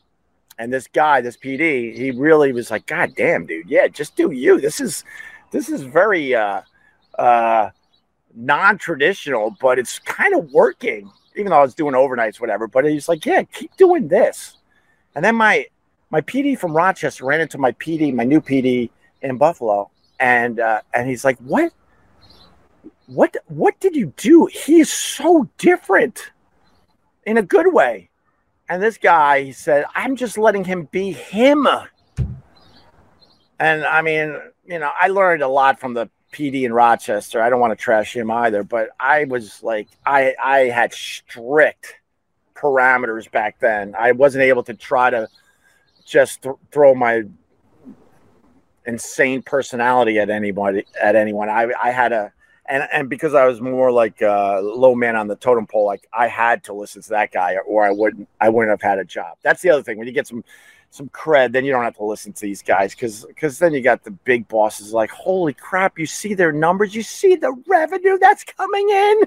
And 0.59 0.73
this 0.73 0.87
guy, 0.87 1.21
this 1.21 1.37
PD, 1.37 1.95
he 1.95 2.11
really 2.11 2.51
was 2.51 2.71
like, 2.71 2.85
God 2.87 3.13
damn, 3.15 3.45
dude, 3.45 3.69
yeah, 3.69 3.87
just 3.87 4.15
do 4.15 4.31
you. 4.31 4.59
This 4.59 4.79
is 4.79 5.03
this 5.51 5.69
is 5.69 5.83
very 5.83 6.33
uh 6.33 6.61
uh 7.17 7.69
non-traditional, 8.35 9.55
but 9.61 9.79
it's 9.79 9.99
kind 9.99 10.35
of 10.35 10.51
working, 10.51 11.11
even 11.37 11.51
though 11.51 11.59
I 11.59 11.61
was 11.61 11.75
doing 11.75 11.93
overnights, 11.93 12.39
whatever. 12.39 12.67
But 12.67 12.85
he's 12.85 13.07
like, 13.07 13.25
Yeah, 13.25 13.43
keep 13.43 13.75
doing 13.77 14.07
this. 14.07 14.57
And 15.15 15.23
then 15.23 15.35
my 15.35 15.65
my 16.09 16.21
PD 16.21 16.57
from 16.57 16.75
Rochester 16.75 17.25
ran 17.25 17.41
into 17.41 17.57
my 17.57 17.71
PD, 17.73 18.13
my 18.13 18.23
new 18.23 18.41
PD 18.41 18.89
in 19.21 19.37
Buffalo, 19.37 19.89
and 20.19 20.59
uh, 20.59 20.81
and 20.93 21.07
he's 21.09 21.23
like, 21.23 21.37
What 21.39 21.71
what 23.07 23.35
what 23.47 23.79
did 23.79 23.95
you 23.95 24.13
do? 24.17 24.47
He 24.47 24.79
is 24.79 24.91
so 24.91 25.49
different 25.57 26.31
in 27.25 27.37
a 27.37 27.41
good 27.41 27.73
way. 27.73 28.09
And 28.69 28.83
this 28.83 28.97
guy, 28.97 29.43
he 29.43 29.51
said, 29.53 29.85
I'm 29.95 30.15
just 30.17 30.37
letting 30.37 30.65
him 30.65 30.89
be 30.91 31.13
him. 31.13 31.67
And 33.59 33.85
I 33.85 34.01
mean, 34.01 34.37
you 34.65 34.79
know, 34.79 34.91
I 34.99 35.07
learned 35.07 35.41
a 35.41 35.47
lot 35.47 35.79
from 35.79 35.93
the 35.93 36.09
PD 36.37 36.63
in 36.63 36.73
Rochester. 36.73 37.41
I 37.41 37.49
don't 37.49 37.59
want 37.59 37.71
to 37.71 37.83
trash 37.83 38.15
him 38.15 38.29
either, 38.29 38.63
but 38.63 38.89
I 38.99 39.23
was 39.23 39.63
like, 39.63 39.87
I 40.05 40.35
I 40.41 40.59
had 40.65 40.93
strict 40.93 41.95
parameters 42.53 43.29
back 43.31 43.59
then. 43.59 43.95
I 43.97 44.11
wasn't 44.11 44.43
able 44.43 44.63
to 44.63 44.75
try 44.75 45.09
to 45.09 45.27
just 46.05 46.43
th- 46.43 46.55
throw 46.71 46.93
my 46.93 47.23
insane 48.85 49.41
personality 49.41 50.19
at 50.19 50.29
anybody 50.29 50.85
at 51.01 51.15
anyone. 51.15 51.49
I 51.49 51.71
I 51.81 51.89
had 51.89 52.11
a 52.11 52.31
and 52.67 52.87
and 52.93 53.09
because 53.09 53.33
I 53.33 53.47
was 53.47 53.59
more 53.59 53.91
like 53.91 54.21
uh, 54.21 54.61
low 54.61 54.93
man 54.93 55.15
on 55.15 55.27
the 55.27 55.35
totem 55.35 55.65
pole, 55.65 55.85
like 55.85 56.07
I 56.13 56.27
had 56.27 56.65
to 56.65 56.73
listen 56.73 57.01
to 57.01 57.09
that 57.09 57.31
guy, 57.31 57.57
or 57.65 57.83
I 57.83 57.91
wouldn't 57.91 58.29
I 58.39 58.49
wouldn't 58.49 58.69
have 58.69 58.87
had 58.87 58.99
a 58.99 59.05
job. 59.05 59.37
That's 59.41 59.63
the 59.63 59.71
other 59.71 59.81
thing. 59.81 59.97
When 59.97 60.05
you 60.05 60.13
get 60.13 60.27
some 60.27 60.43
some 60.89 61.09
cred, 61.09 61.51
then 61.51 61.65
you 61.65 61.71
don't 61.71 61.83
have 61.83 61.97
to 61.97 62.05
listen 62.05 62.33
to 62.33 62.41
these 62.41 62.61
guys 62.61 62.95
because 62.95 63.25
because 63.25 63.59
then 63.59 63.73
you 63.73 63.81
got 63.81 64.03
the 64.03 64.11
big 64.11 64.47
bosses 64.47 64.93
like, 64.93 65.09
holy 65.09 65.53
crap, 65.53 65.99
you 65.99 66.05
see 66.05 66.33
their 66.33 66.51
numbers, 66.51 66.95
you 66.95 67.03
see 67.03 67.35
the 67.35 67.55
revenue 67.67 68.17
that's 68.19 68.43
coming 68.43 68.89
in, 68.89 69.21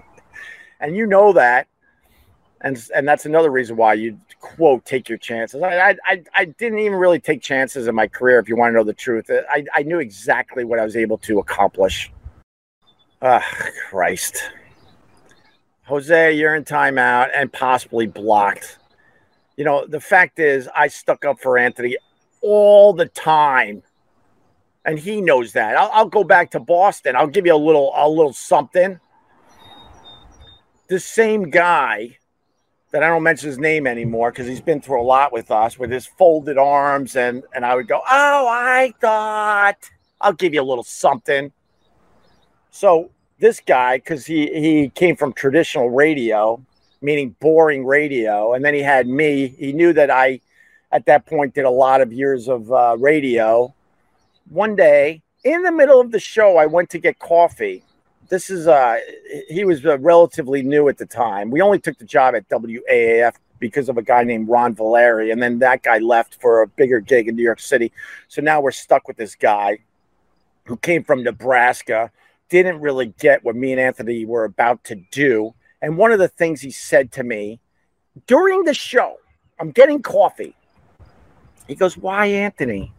and 0.80 0.96
you 0.96 1.06
know 1.06 1.32
that. 1.32 1.66
And, 2.60 2.82
and 2.94 3.06
that's 3.06 3.26
another 3.26 3.50
reason 3.50 3.76
why 3.76 3.92
you 3.92 4.18
quote 4.40 4.86
take 4.86 5.10
your 5.10 5.18
chances. 5.18 5.62
I, 5.62 5.96
I 6.06 6.22
I 6.34 6.44
didn't 6.46 6.78
even 6.78 6.94
really 6.94 7.20
take 7.20 7.42
chances 7.42 7.88
in 7.88 7.94
my 7.94 8.06
career. 8.06 8.38
If 8.38 8.48
you 8.48 8.56
want 8.56 8.72
to 8.72 8.74
know 8.76 8.84
the 8.84 8.94
truth, 8.94 9.30
I, 9.30 9.66
I 9.74 9.82
knew 9.82 9.98
exactly 9.98 10.64
what 10.64 10.78
I 10.78 10.84
was 10.84 10.96
able 10.96 11.18
to 11.18 11.40
accomplish 11.40 12.10
Ah, 13.26 13.42
Christ. 13.88 14.50
Jose, 15.84 16.32
you're 16.36 16.54
in 16.56 16.62
timeout 16.62 17.30
and 17.34 17.50
possibly 17.50 18.06
blocked. 18.06 18.78
You 19.56 19.64
know, 19.64 19.86
the 19.86 20.00
fact 20.00 20.38
is, 20.38 20.68
I 20.74 20.88
stuck 20.88 21.24
up 21.24 21.40
for 21.40 21.58
Anthony 21.58 21.96
all 22.40 22.92
the 22.92 23.06
time. 23.06 23.82
And 24.84 24.98
he 24.98 25.20
knows 25.20 25.52
that. 25.52 25.76
I'll, 25.76 25.90
I'll 25.92 26.08
go 26.08 26.24
back 26.24 26.50
to 26.50 26.60
Boston. 26.60 27.16
I'll 27.16 27.26
give 27.26 27.46
you 27.46 27.54
a 27.54 27.56
little 27.56 27.92
a 27.96 28.08
little 28.08 28.34
something. 28.34 29.00
The 30.88 31.00
same 31.00 31.48
guy 31.48 32.18
that 32.90 33.02
I 33.02 33.08
don't 33.08 33.22
mention 33.22 33.48
his 33.48 33.58
name 33.58 33.86
anymore 33.86 34.30
because 34.30 34.46
he's 34.46 34.60
been 34.60 34.80
through 34.80 35.00
a 35.00 35.02
lot 35.02 35.32
with 35.32 35.50
us 35.50 35.78
with 35.78 35.90
his 35.90 36.06
folded 36.06 36.58
arms 36.58 37.16
and 37.16 37.42
and 37.54 37.64
I 37.64 37.74
would 37.74 37.88
go, 37.88 37.96
"Oh, 38.08 38.46
I 38.48 38.92
thought 39.00 39.90
I'll 40.20 40.34
give 40.34 40.52
you 40.52 40.60
a 40.60 40.62
little 40.62 40.84
something." 40.84 41.50
So 42.70 43.10
this 43.38 43.60
guy, 43.60 43.96
because 43.96 44.26
he 44.26 44.46
he 44.60 44.90
came 44.90 45.16
from 45.16 45.32
traditional 45.32 45.90
radio, 45.90 46.64
meaning 47.04 47.36
boring 47.38 47.84
radio, 47.84 48.54
and 48.54 48.64
then 48.64 48.74
he 48.74 48.80
had 48.80 49.06
me. 49.06 49.48
He 49.48 49.72
knew 49.72 49.92
that 49.92 50.10
I, 50.10 50.40
at 50.90 51.06
that 51.06 51.26
point, 51.26 51.54
did 51.54 51.64
a 51.64 51.70
lot 51.70 52.00
of 52.00 52.12
years 52.12 52.48
of 52.48 52.72
uh, 52.72 52.96
radio. 52.98 53.74
One 54.48 54.74
day, 54.74 55.22
in 55.44 55.62
the 55.62 55.70
middle 55.70 56.00
of 56.00 56.10
the 56.10 56.18
show, 56.18 56.56
I 56.56 56.66
went 56.66 56.90
to 56.90 56.98
get 56.98 57.18
coffee. 57.18 57.84
This 58.30 58.48
is 58.48 58.66
uh, 58.66 58.98
he 59.48 59.64
was 59.64 59.84
uh, 59.84 59.98
relatively 59.98 60.62
new 60.62 60.88
at 60.88 60.96
the 60.96 61.06
time. 61.06 61.50
We 61.50 61.60
only 61.60 61.78
took 61.78 61.98
the 61.98 62.06
job 62.06 62.34
at 62.34 62.48
WAAF 62.48 63.34
because 63.58 63.90
of 63.90 63.98
a 63.98 64.02
guy 64.02 64.24
named 64.24 64.48
Ron 64.48 64.74
Valeri, 64.74 65.30
and 65.30 65.42
then 65.42 65.58
that 65.58 65.82
guy 65.82 65.98
left 65.98 66.40
for 66.40 66.62
a 66.62 66.66
bigger 66.66 67.00
gig 67.00 67.28
in 67.28 67.36
New 67.36 67.42
York 67.42 67.60
City. 67.60 67.92
So 68.28 68.40
now 68.40 68.62
we're 68.62 68.72
stuck 68.72 69.06
with 69.06 69.18
this 69.18 69.34
guy 69.34 69.78
who 70.64 70.78
came 70.78 71.04
from 71.04 71.22
Nebraska 71.22 72.10
didn't 72.48 72.80
really 72.80 73.06
get 73.18 73.44
what 73.44 73.56
me 73.56 73.72
and 73.72 73.80
Anthony 73.80 74.24
were 74.24 74.44
about 74.44 74.84
to 74.84 74.94
do. 75.10 75.54
And 75.84 75.98
one 75.98 76.12
of 76.12 76.18
the 76.18 76.28
things 76.28 76.62
he 76.62 76.70
said 76.70 77.12
to 77.12 77.22
me 77.22 77.60
during 78.26 78.64
the 78.64 78.72
show, 78.72 79.18
I'm 79.60 79.70
getting 79.70 80.00
coffee. 80.00 80.56
He 81.68 81.74
goes, 81.74 81.94
Why 81.94 82.24
Anthony? 82.24 82.90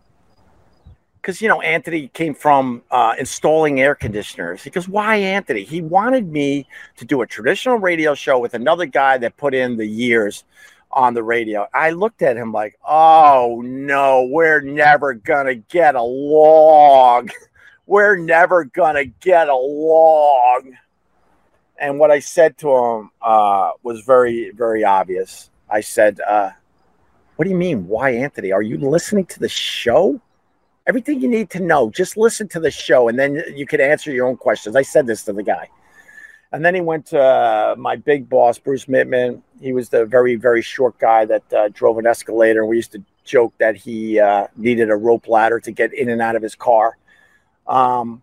Because, 1.20 1.42
you 1.42 1.48
know, 1.48 1.62
Anthony 1.62 2.10
came 2.10 2.36
from 2.36 2.84
uh, 2.92 3.16
installing 3.18 3.82
air 3.82 3.96
conditioners. 3.96 4.62
He 4.62 4.70
goes, 4.70 4.88
Why 4.88 5.16
Anthony? 5.16 5.64
He 5.64 5.82
wanted 5.82 6.32
me 6.32 6.68
to 6.98 7.06
do 7.06 7.24
a 7.24 7.28
traditional 7.28 7.78
radio 7.78 8.14
show 8.14 8.38
with 8.38 8.54
another 8.54 8.86
guy 8.86 9.18
that 9.18 9.36
put 9.36 9.56
in 9.56 9.78
the 9.78 9.88
years 9.88 10.44
on 10.92 11.16
the 11.16 11.24
radio. 11.24 11.66
I 11.74 11.90
looked 11.90 12.22
at 12.22 12.38
him 12.38 12.52
like, 12.52 12.78
Oh 12.88 13.64
no, 13.66 14.28
we're 14.30 14.62
never 14.62 15.16
going 15.16 15.48
to 15.48 15.56
get 15.56 15.96
along. 15.96 17.32
we're 17.86 18.16
never 18.16 18.66
gonna 18.66 19.06
get 19.06 19.48
along. 19.48 20.78
And 21.80 22.00
what 22.00 22.12
I 22.12 22.20
said 22.20 22.58
to 22.60 22.70
him 22.74 23.12
uh, 23.22 23.72
was 23.84 24.02
very, 24.02 24.52
very 24.52 24.84
obvious. 24.84 25.50
I 25.70 25.82
said, 25.82 26.20
uh, 26.22 26.52
"What 27.36 27.46
do 27.46 27.52
you 27.52 27.58
mean? 27.58 27.88
Why, 27.88 28.12
Anthony? 28.12 28.52
Are 28.52 28.62
you 28.62 28.78
listening 28.78 29.26
to 29.28 29.40
the 29.40 29.50
show? 29.50 30.22
Everything 30.88 31.20
you 31.20 31.28
need 31.28 31.50
to 31.50 31.60
know, 31.60 31.90
just 31.90 32.16
listen 32.16 32.48
to 32.50 32.60
the 32.60 32.72
show, 32.72 33.08
and 33.10 33.18
then 33.18 33.44
you 33.56 33.66
can 33.66 33.82
answer 33.82 34.12
your 34.12 34.28
own 34.28 34.38
questions." 34.38 34.76
I 34.76 34.84
said 34.84 35.06
this 35.06 35.24
to 35.24 35.34
the 35.34 35.44
guy, 35.44 35.70
and 36.52 36.64
then 36.64 36.76
he 36.76 36.82
went 36.82 37.08
to 37.08 37.22
uh, 37.22 37.76
my 37.78 37.98
big 37.98 38.30
boss, 38.30 38.58
Bruce 38.58 38.86
Mittman. 38.86 39.42
He 39.60 39.74
was 39.74 39.90
the 39.90 40.06
very, 40.06 40.36
very 40.36 40.62
short 40.62 40.98
guy 40.98 41.26
that 41.26 41.54
uh, 41.54 41.70
drove 41.74 41.98
an 41.98 42.08
escalator. 42.08 42.66
We 42.66 42.78
used 42.78 42.94
to 42.94 43.04
joke 43.26 43.54
that 43.58 43.76
he 43.76 44.20
uh, 44.20 44.48
needed 44.56 44.90
a 44.90 44.96
rope 44.96 45.28
ladder 45.28 45.60
to 45.60 45.72
get 45.72 45.94
in 45.94 46.10
and 46.10 46.22
out 46.22 46.36
of 46.36 46.44
his 46.44 46.56
car 46.56 46.96
um, 47.68 48.22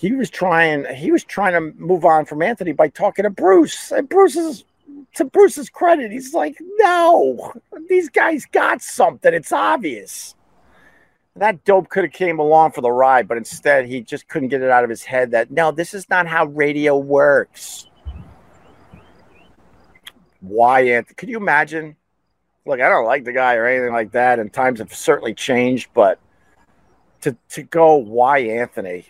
he 0.00 0.12
was 0.12 0.30
trying 0.30 0.86
he 0.94 1.12
was 1.12 1.24
trying 1.24 1.52
to 1.52 1.78
move 1.78 2.06
on 2.06 2.24
from 2.24 2.40
Anthony 2.40 2.72
by 2.72 2.88
talking 2.88 3.24
to 3.24 3.30
Bruce. 3.30 3.92
And 3.92 4.08
Bruce's 4.08 4.64
to 5.16 5.26
Bruce's 5.26 5.68
credit, 5.68 6.10
he's 6.10 6.32
like, 6.32 6.56
no, 6.78 7.52
these 7.86 8.08
guys 8.08 8.46
got 8.46 8.80
something. 8.80 9.34
It's 9.34 9.52
obvious. 9.52 10.34
That 11.36 11.64
dope 11.64 11.90
could 11.90 12.04
have 12.04 12.14
came 12.14 12.38
along 12.38 12.72
for 12.72 12.80
the 12.80 12.90
ride, 12.90 13.28
but 13.28 13.36
instead 13.36 13.84
he 13.86 14.00
just 14.00 14.26
couldn't 14.26 14.48
get 14.48 14.62
it 14.62 14.70
out 14.70 14.84
of 14.84 14.90
his 14.90 15.02
head 15.02 15.32
that 15.32 15.50
no, 15.50 15.70
this 15.70 15.92
is 15.92 16.08
not 16.08 16.26
how 16.26 16.46
radio 16.46 16.96
works. 16.96 17.86
Why, 20.40 20.80
Anthony? 20.80 21.14
Could 21.14 21.28
you 21.28 21.36
imagine? 21.36 21.94
Look, 22.64 22.80
I 22.80 22.88
don't 22.88 23.04
like 23.04 23.24
the 23.24 23.32
guy 23.32 23.56
or 23.56 23.66
anything 23.66 23.92
like 23.92 24.12
that, 24.12 24.38
and 24.38 24.50
times 24.50 24.78
have 24.78 24.94
certainly 24.94 25.34
changed, 25.34 25.90
but 25.92 26.18
to 27.20 27.36
to 27.50 27.62
go 27.64 27.96
why 27.96 28.38
Anthony. 28.38 29.04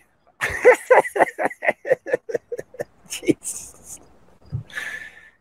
Jesus. 3.39 3.99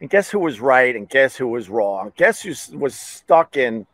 And 0.01 0.09
guess 0.09 0.31
who 0.31 0.39
was 0.39 0.61
right 0.61 0.97
and 0.97 1.09
guess 1.09 1.37
who 1.37 1.49
was 1.49 1.69
wrong? 1.69 2.13
Guess 2.17 2.43
who 2.43 2.79
was 2.79 2.95
stuck 2.95 3.57
in 3.57 3.87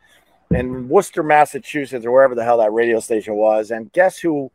in 0.50 0.88
Worcester, 0.88 1.24
Massachusetts, 1.24 2.06
or 2.06 2.12
wherever 2.12 2.34
the 2.34 2.44
hell 2.44 2.58
that 2.58 2.72
radio 2.72 3.00
station 3.00 3.34
was, 3.34 3.70
and 3.70 3.92
guess 3.92 4.18
who 4.18 4.50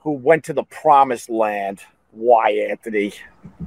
who 0.00 0.12
went 0.12 0.44
to 0.44 0.52
the 0.52 0.64
promised 0.64 1.30
land? 1.30 1.80
Why 2.10 2.50
Anthony? 2.70 3.12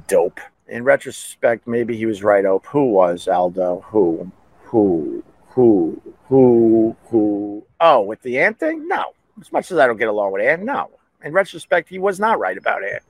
Dope. 0.06 0.40
In 0.68 0.84
retrospect, 0.84 1.66
maybe 1.66 1.96
he 1.96 2.06
was 2.06 2.22
right. 2.22 2.44
Ope. 2.44 2.66
Who 2.66 2.90
was 2.90 3.26
Aldo? 3.26 3.84
Who? 3.86 4.30
Who? 4.64 5.24
Who? 5.48 6.00
Who? 6.28 6.96
Who? 7.06 7.64
Oh, 7.80 8.02
with 8.02 8.22
the 8.22 8.38
ant 8.38 8.60
thing? 8.60 8.86
No. 8.86 9.14
As 9.40 9.50
much 9.52 9.70
as 9.70 9.78
I 9.78 9.86
don't 9.86 9.96
get 9.96 10.08
along 10.08 10.32
with 10.32 10.42
Ant, 10.42 10.62
no. 10.62 10.90
In 11.24 11.32
retrospect, 11.32 11.88
he 11.88 11.98
was 11.98 12.20
not 12.20 12.38
right 12.38 12.56
about 12.56 12.84
Ant. 12.84 13.02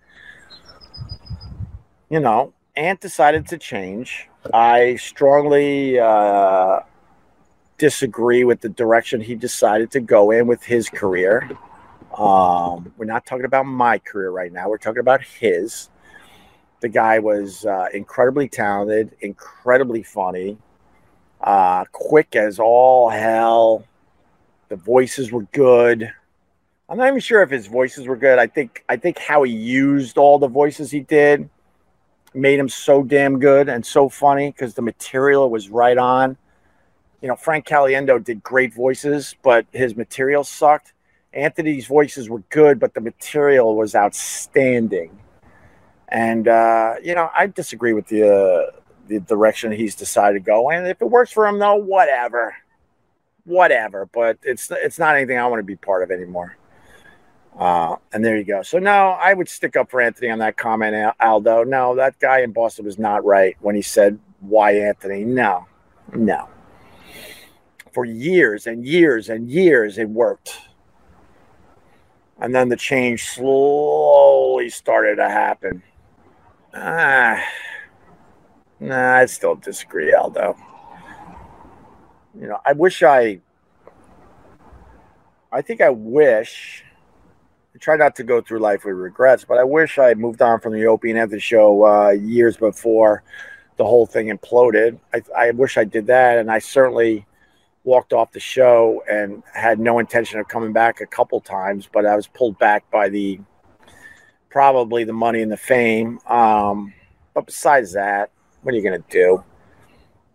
You 2.10 2.18
know, 2.18 2.52
Ant 2.74 3.00
decided 3.00 3.46
to 3.46 3.56
change. 3.56 4.28
I 4.52 4.96
strongly 4.96 5.96
uh, 5.96 6.80
disagree 7.78 8.42
with 8.42 8.60
the 8.60 8.68
direction 8.68 9.20
he 9.20 9.36
decided 9.36 9.92
to 9.92 10.00
go 10.00 10.32
in 10.32 10.48
with 10.48 10.64
his 10.64 10.88
career. 10.88 11.48
Um, 12.18 12.92
we're 12.96 13.04
not 13.04 13.26
talking 13.26 13.44
about 13.44 13.66
my 13.66 13.98
career 13.98 14.32
right 14.32 14.52
now. 14.52 14.68
We're 14.68 14.78
talking 14.78 14.98
about 14.98 15.22
his. 15.22 15.88
The 16.80 16.88
guy 16.88 17.20
was 17.20 17.64
uh, 17.64 17.86
incredibly 17.94 18.48
talented, 18.48 19.14
incredibly 19.20 20.02
funny, 20.02 20.58
uh, 21.40 21.84
quick 21.92 22.34
as 22.34 22.58
all 22.58 23.08
hell. 23.08 23.84
The 24.68 24.74
voices 24.74 25.30
were 25.30 25.46
good. 25.52 26.12
I'm 26.88 26.98
not 26.98 27.06
even 27.06 27.20
sure 27.20 27.42
if 27.42 27.50
his 27.50 27.68
voices 27.68 28.08
were 28.08 28.16
good. 28.16 28.40
I 28.40 28.48
think 28.48 28.82
I 28.88 28.96
think 28.96 29.16
how 29.16 29.44
he 29.44 29.52
used 29.52 30.18
all 30.18 30.40
the 30.40 30.48
voices 30.48 30.90
he 30.90 31.00
did 31.02 31.48
made 32.34 32.58
him 32.58 32.68
so 32.68 33.02
damn 33.02 33.38
good 33.38 33.68
and 33.68 33.84
so 33.84 34.08
funny 34.08 34.50
because 34.50 34.74
the 34.74 34.82
material 34.82 35.50
was 35.50 35.68
right 35.68 35.98
on. 35.98 36.36
You 37.20 37.28
know, 37.28 37.36
Frank 37.36 37.66
Caliendo 37.66 38.22
did 38.22 38.42
great 38.42 38.72
voices, 38.72 39.34
but 39.42 39.66
his 39.72 39.96
material 39.96 40.44
sucked. 40.44 40.94
Anthony's 41.32 41.86
voices 41.86 42.28
were 42.28 42.42
good, 42.48 42.80
but 42.80 42.94
the 42.94 43.00
material 43.00 43.76
was 43.76 43.94
outstanding. 43.94 45.18
And 46.08 46.48
uh, 46.48 46.94
you 47.02 47.14
know, 47.14 47.30
I 47.34 47.46
disagree 47.46 47.92
with 47.92 48.06
the 48.08 48.28
uh, 48.28 48.80
the 49.06 49.20
direction 49.20 49.70
he's 49.72 49.94
decided 49.94 50.38
to 50.38 50.44
go. 50.44 50.70
And 50.70 50.86
if 50.86 51.00
it 51.02 51.10
works 51.10 51.30
for 51.30 51.46
him, 51.46 51.58
though, 51.58 51.76
whatever, 51.76 52.56
whatever. 53.44 54.06
But 54.06 54.38
it's 54.42 54.70
it's 54.70 54.98
not 54.98 55.14
anything 55.14 55.38
I 55.38 55.46
want 55.46 55.60
to 55.60 55.64
be 55.64 55.76
part 55.76 56.02
of 56.02 56.10
anymore. 56.10 56.56
Uh, 57.58 57.96
and 58.12 58.24
there 58.24 58.36
you 58.36 58.44
go. 58.44 58.62
So 58.62 58.78
now 58.78 59.10
I 59.10 59.34
would 59.34 59.48
stick 59.48 59.76
up 59.76 59.90
for 59.90 60.00
Anthony 60.00 60.30
on 60.30 60.38
that 60.38 60.56
comment, 60.56 61.14
Aldo. 61.20 61.64
No, 61.64 61.94
that 61.96 62.18
guy 62.18 62.40
in 62.40 62.52
Boston 62.52 62.86
was 62.86 62.98
not 62.98 63.24
right 63.24 63.56
when 63.60 63.74
he 63.74 63.82
said, 63.82 64.18
Why 64.40 64.72
Anthony? 64.72 65.24
No, 65.24 65.66
no. 66.14 66.48
For 67.92 68.04
years 68.04 68.66
and 68.66 68.86
years 68.86 69.28
and 69.28 69.50
years, 69.50 69.98
it 69.98 70.08
worked. 70.08 70.58
And 72.38 72.54
then 72.54 72.70
the 72.70 72.76
change 72.76 73.24
slowly 73.24 74.70
started 74.70 75.16
to 75.16 75.28
happen. 75.28 75.82
Ah, 76.72 77.42
nah, 78.78 79.16
I 79.16 79.26
still 79.26 79.56
disagree, 79.56 80.14
Aldo. 80.14 80.56
You 82.40 82.46
know, 82.46 82.58
I 82.64 82.72
wish 82.72 83.02
I, 83.02 83.40
I 85.52 85.60
think 85.60 85.82
I 85.82 85.90
wish 85.90 86.84
try 87.80 87.96
not 87.96 88.14
to 88.16 88.22
go 88.22 88.40
through 88.40 88.58
life 88.58 88.84
with 88.84 88.94
regrets, 88.94 89.44
but 89.44 89.58
I 89.58 89.64
wish 89.64 89.98
I 89.98 90.08
had 90.08 90.18
moved 90.18 90.42
on 90.42 90.60
from 90.60 90.74
the 90.74 90.86
Opie 90.86 91.10
and 91.10 91.18
Anthony 91.18 91.40
show 91.40 91.84
uh, 91.84 92.10
years 92.10 92.56
before 92.56 93.22
the 93.76 93.84
whole 93.84 94.06
thing 94.06 94.28
imploded. 94.28 94.98
I, 95.14 95.22
I 95.36 95.50
wish 95.52 95.78
I 95.78 95.84
did 95.84 96.06
that, 96.08 96.38
and 96.38 96.50
I 96.50 96.58
certainly 96.58 97.26
walked 97.82 98.12
off 98.12 98.32
the 98.32 98.40
show 98.40 99.02
and 99.10 99.42
had 99.54 99.80
no 99.80 99.98
intention 99.98 100.38
of 100.38 100.48
coming 100.48 100.72
back 100.72 101.00
a 101.00 101.06
couple 101.06 101.40
times, 101.40 101.88
but 101.90 102.04
I 102.04 102.14
was 102.14 102.26
pulled 102.26 102.58
back 102.58 102.88
by 102.90 103.08
the 103.08 103.40
probably 104.50 105.04
the 105.04 105.14
money 105.14 105.40
and 105.40 105.50
the 105.50 105.56
fame. 105.56 106.18
Um, 106.26 106.92
but 107.32 107.46
besides 107.46 107.92
that, 107.94 108.30
what 108.62 108.74
are 108.74 108.76
you 108.76 108.82
going 108.82 109.02
to 109.02 109.08
do? 109.08 109.42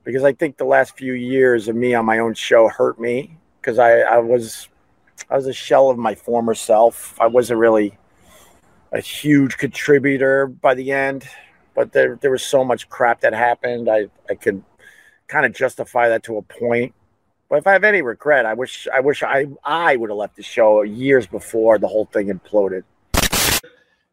Because 0.03 0.23
I 0.23 0.33
think 0.33 0.57
the 0.57 0.65
last 0.65 0.97
few 0.97 1.13
years 1.13 1.67
of 1.67 1.75
me 1.75 1.93
on 1.93 2.05
my 2.05 2.19
own 2.19 2.33
show 2.33 2.67
hurt 2.67 2.99
me 2.99 3.37
because 3.61 3.77
I, 3.77 3.99
I 3.99 4.17
was 4.17 4.69
I 5.29 5.36
was 5.36 5.48
a 5.48 5.53
shell 5.53 5.89
of 5.89 5.98
my 5.98 6.15
former 6.15 6.53
self. 6.53 7.20
I 7.20 7.27
wasn't 7.27 7.60
really 7.60 7.98
a 8.91 9.01
huge 9.01 9.58
contributor 9.58 10.48
by 10.48 10.74
the 10.74 10.91
end, 10.91 11.27
but 11.74 11.91
there 11.91 12.17
there 12.22 12.32
was 12.32 12.44
so 12.44 12.63
much 12.63 12.89
crap 12.89 13.22
that 13.22 13.34
happened. 13.34 13.89
I 13.89 14.08
I 14.29 14.36
could 14.36 14.63
kind 15.27 15.46
of 15.46 15.53
justify 15.53 16.10
that 16.10 16.24
to 16.24 16.38
a 16.38 16.41
point. 16.41 16.94
But 17.50 17.60
if 17.60 17.67
I 17.67 17.74
have 17.74 17.84
any 17.84 18.01
regret, 18.01 18.46
I 18.46 18.53
wish 18.53 18.88
I 18.94 19.00
wish 19.00 19.24
I 19.24 19.48
I 19.63 19.96
would 19.96 20.10
have 20.10 20.17
left 20.17 20.36
the 20.36 20.44
show 20.44 20.82
years 20.84 21.27
before 21.27 21.77
the 21.77 21.88
whole 21.88 22.05
thing 22.05 22.27
imploded. 22.27 22.84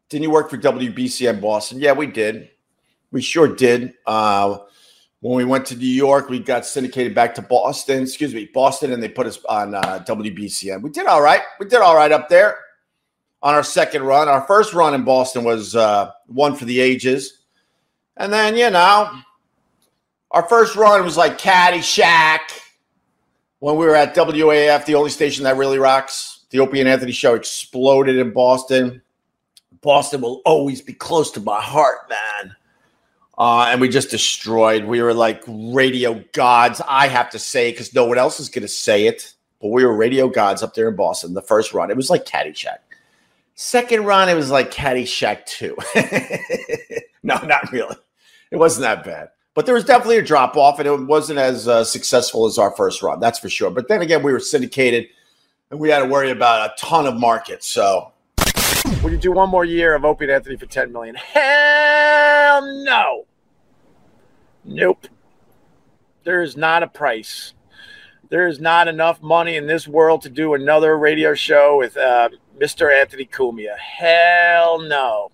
Didn't 0.09 0.23
you 0.23 0.31
work 0.31 0.49
for 0.49 0.57
WBCN 0.57 1.41
Boston? 1.41 1.79
Yeah, 1.79 1.93
we 1.93 2.07
did. 2.07 2.49
We 3.11 3.21
sure 3.21 3.47
did. 3.47 3.93
Uh, 4.05 4.59
When 5.23 5.37
we 5.37 5.45
went 5.45 5.65
to 5.67 5.77
New 5.77 5.85
York, 5.85 6.27
we 6.27 6.39
got 6.39 6.65
syndicated 6.65 7.15
back 7.15 7.33
to 7.35 7.41
Boston. 7.41 8.03
Excuse 8.03 8.33
me, 8.33 8.49
Boston, 8.53 8.91
and 8.91 9.01
they 9.01 9.07
put 9.07 9.25
us 9.25 9.39
on 9.47 9.73
uh, 9.73 10.03
WBCN. 10.05 10.81
We 10.81 10.89
did 10.89 11.05
all 11.05 11.21
right. 11.21 11.39
We 11.61 11.65
did 11.65 11.79
all 11.79 11.95
right 11.95 12.11
up 12.11 12.27
there 12.27 12.57
on 13.41 13.55
our 13.55 13.63
second 13.63 14.03
run. 14.03 14.27
Our 14.27 14.41
first 14.41 14.73
run 14.73 14.93
in 14.93 15.05
Boston 15.05 15.45
was 15.45 15.77
uh, 15.77 16.11
one 16.25 16.57
for 16.57 16.65
the 16.65 16.77
ages, 16.77 17.43
and 18.17 18.33
then 18.33 18.57
you 18.57 18.69
know, 18.69 19.17
our 20.31 20.43
first 20.49 20.75
run 20.75 21.05
was 21.05 21.15
like 21.15 21.37
Caddyshack 21.37 22.41
when 23.59 23.77
we 23.77 23.85
were 23.85 23.95
at 23.95 24.13
WAAF, 24.13 24.83
the 24.83 24.95
only 24.95 25.09
station 25.09 25.45
that 25.45 25.55
really 25.55 25.79
rocks. 25.79 26.41
The 26.49 26.59
Opie 26.59 26.81
and 26.81 26.89
Anthony 26.89 27.13
show 27.13 27.35
exploded 27.35 28.17
in 28.17 28.31
Boston. 28.31 29.01
Boston 29.79 30.19
will 30.19 30.41
always 30.43 30.81
be 30.81 30.91
close 30.91 31.31
to 31.31 31.39
my 31.39 31.61
heart, 31.61 32.09
man. 32.09 32.53
Uh, 33.37 33.65
and 33.69 33.81
we 33.81 33.89
just 33.89 34.11
destroyed. 34.11 34.85
We 34.85 35.01
were 35.01 35.13
like 35.13 35.43
radio 35.47 36.23
gods. 36.33 36.81
I 36.87 37.07
have 37.07 37.29
to 37.31 37.39
say, 37.39 37.71
because 37.71 37.93
no 37.93 38.05
one 38.05 38.17
else 38.17 38.39
is 38.39 38.49
going 38.49 38.61
to 38.61 38.67
say 38.67 39.07
it, 39.07 39.33
but 39.59 39.69
we 39.69 39.85
were 39.85 39.95
radio 39.95 40.27
gods 40.27 40.61
up 40.61 40.75
there 40.75 40.87
in 40.89 40.95
Boston. 40.95 41.33
The 41.33 41.41
first 41.41 41.73
run, 41.73 41.89
it 41.89 41.97
was 41.97 42.09
like 42.09 42.25
Caddyshack. 42.25 42.77
Second 43.55 44.05
run, 44.05 44.29
it 44.29 44.35
was 44.35 44.51
like 44.51 44.71
Caddyshack 44.71 45.45
2. 45.45 45.77
no, 47.23 47.37
not 47.43 47.71
really. 47.71 47.95
It 48.51 48.57
wasn't 48.57 48.83
that 48.83 49.03
bad. 49.03 49.29
But 49.55 49.65
there 49.65 49.75
was 49.75 49.85
definitely 49.85 50.17
a 50.17 50.23
drop 50.23 50.55
off, 50.57 50.79
and 50.79 50.87
it 50.87 51.01
wasn't 51.01 51.39
as 51.39 51.67
uh, 51.67 51.83
successful 51.83 52.45
as 52.47 52.57
our 52.57 52.75
first 52.75 53.03
run, 53.03 53.19
that's 53.19 53.37
for 53.39 53.49
sure. 53.49 53.69
But 53.69 53.87
then 53.87 54.01
again, 54.01 54.23
we 54.23 54.31
were 54.31 54.39
syndicated, 54.39 55.07
and 55.69 55.79
we 55.79 55.89
had 55.89 55.99
to 55.99 56.05
worry 56.05 56.31
about 56.31 56.71
a 56.71 56.73
ton 56.77 57.05
of 57.05 57.15
markets. 57.15 57.67
So 57.67 58.12
would 59.01 59.11
you 59.11 59.17
do 59.17 59.31
one 59.31 59.49
more 59.49 59.65
year 59.65 59.95
of 59.95 60.05
Opie 60.05 60.25
and 60.25 60.31
Anthony 60.33 60.57
for 60.57 60.65
10 60.65 60.91
million? 60.91 61.15
Hell 61.15 62.83
no. 62.83 63.25
Nope. 64.65 65.07
There 66.23 66.41
is 66.41 66.55
not 66.55 66.83
a 66.83 66.87
price. 66.87 67.53
There 68.29 68.47
is 68.47 68.59
not 68.59 68.87
enough 68.87 69.21
money 69.21 69.55
in 69.55 69.67
this 69.67 69.87
world 69.87 70.21
to 70.23 70.29
do 70.29 70.53
another 70.53 70.97
radio 70.97 71.33
show 71.33 71.77
with 71.77 71.97
uh, 71.97 72.29
Mr. 72.59 72.93
Anthony 72.93 73.25
Cumia. 73.25 73.77
Hell 73.77 74.79
no. 74.79 75.31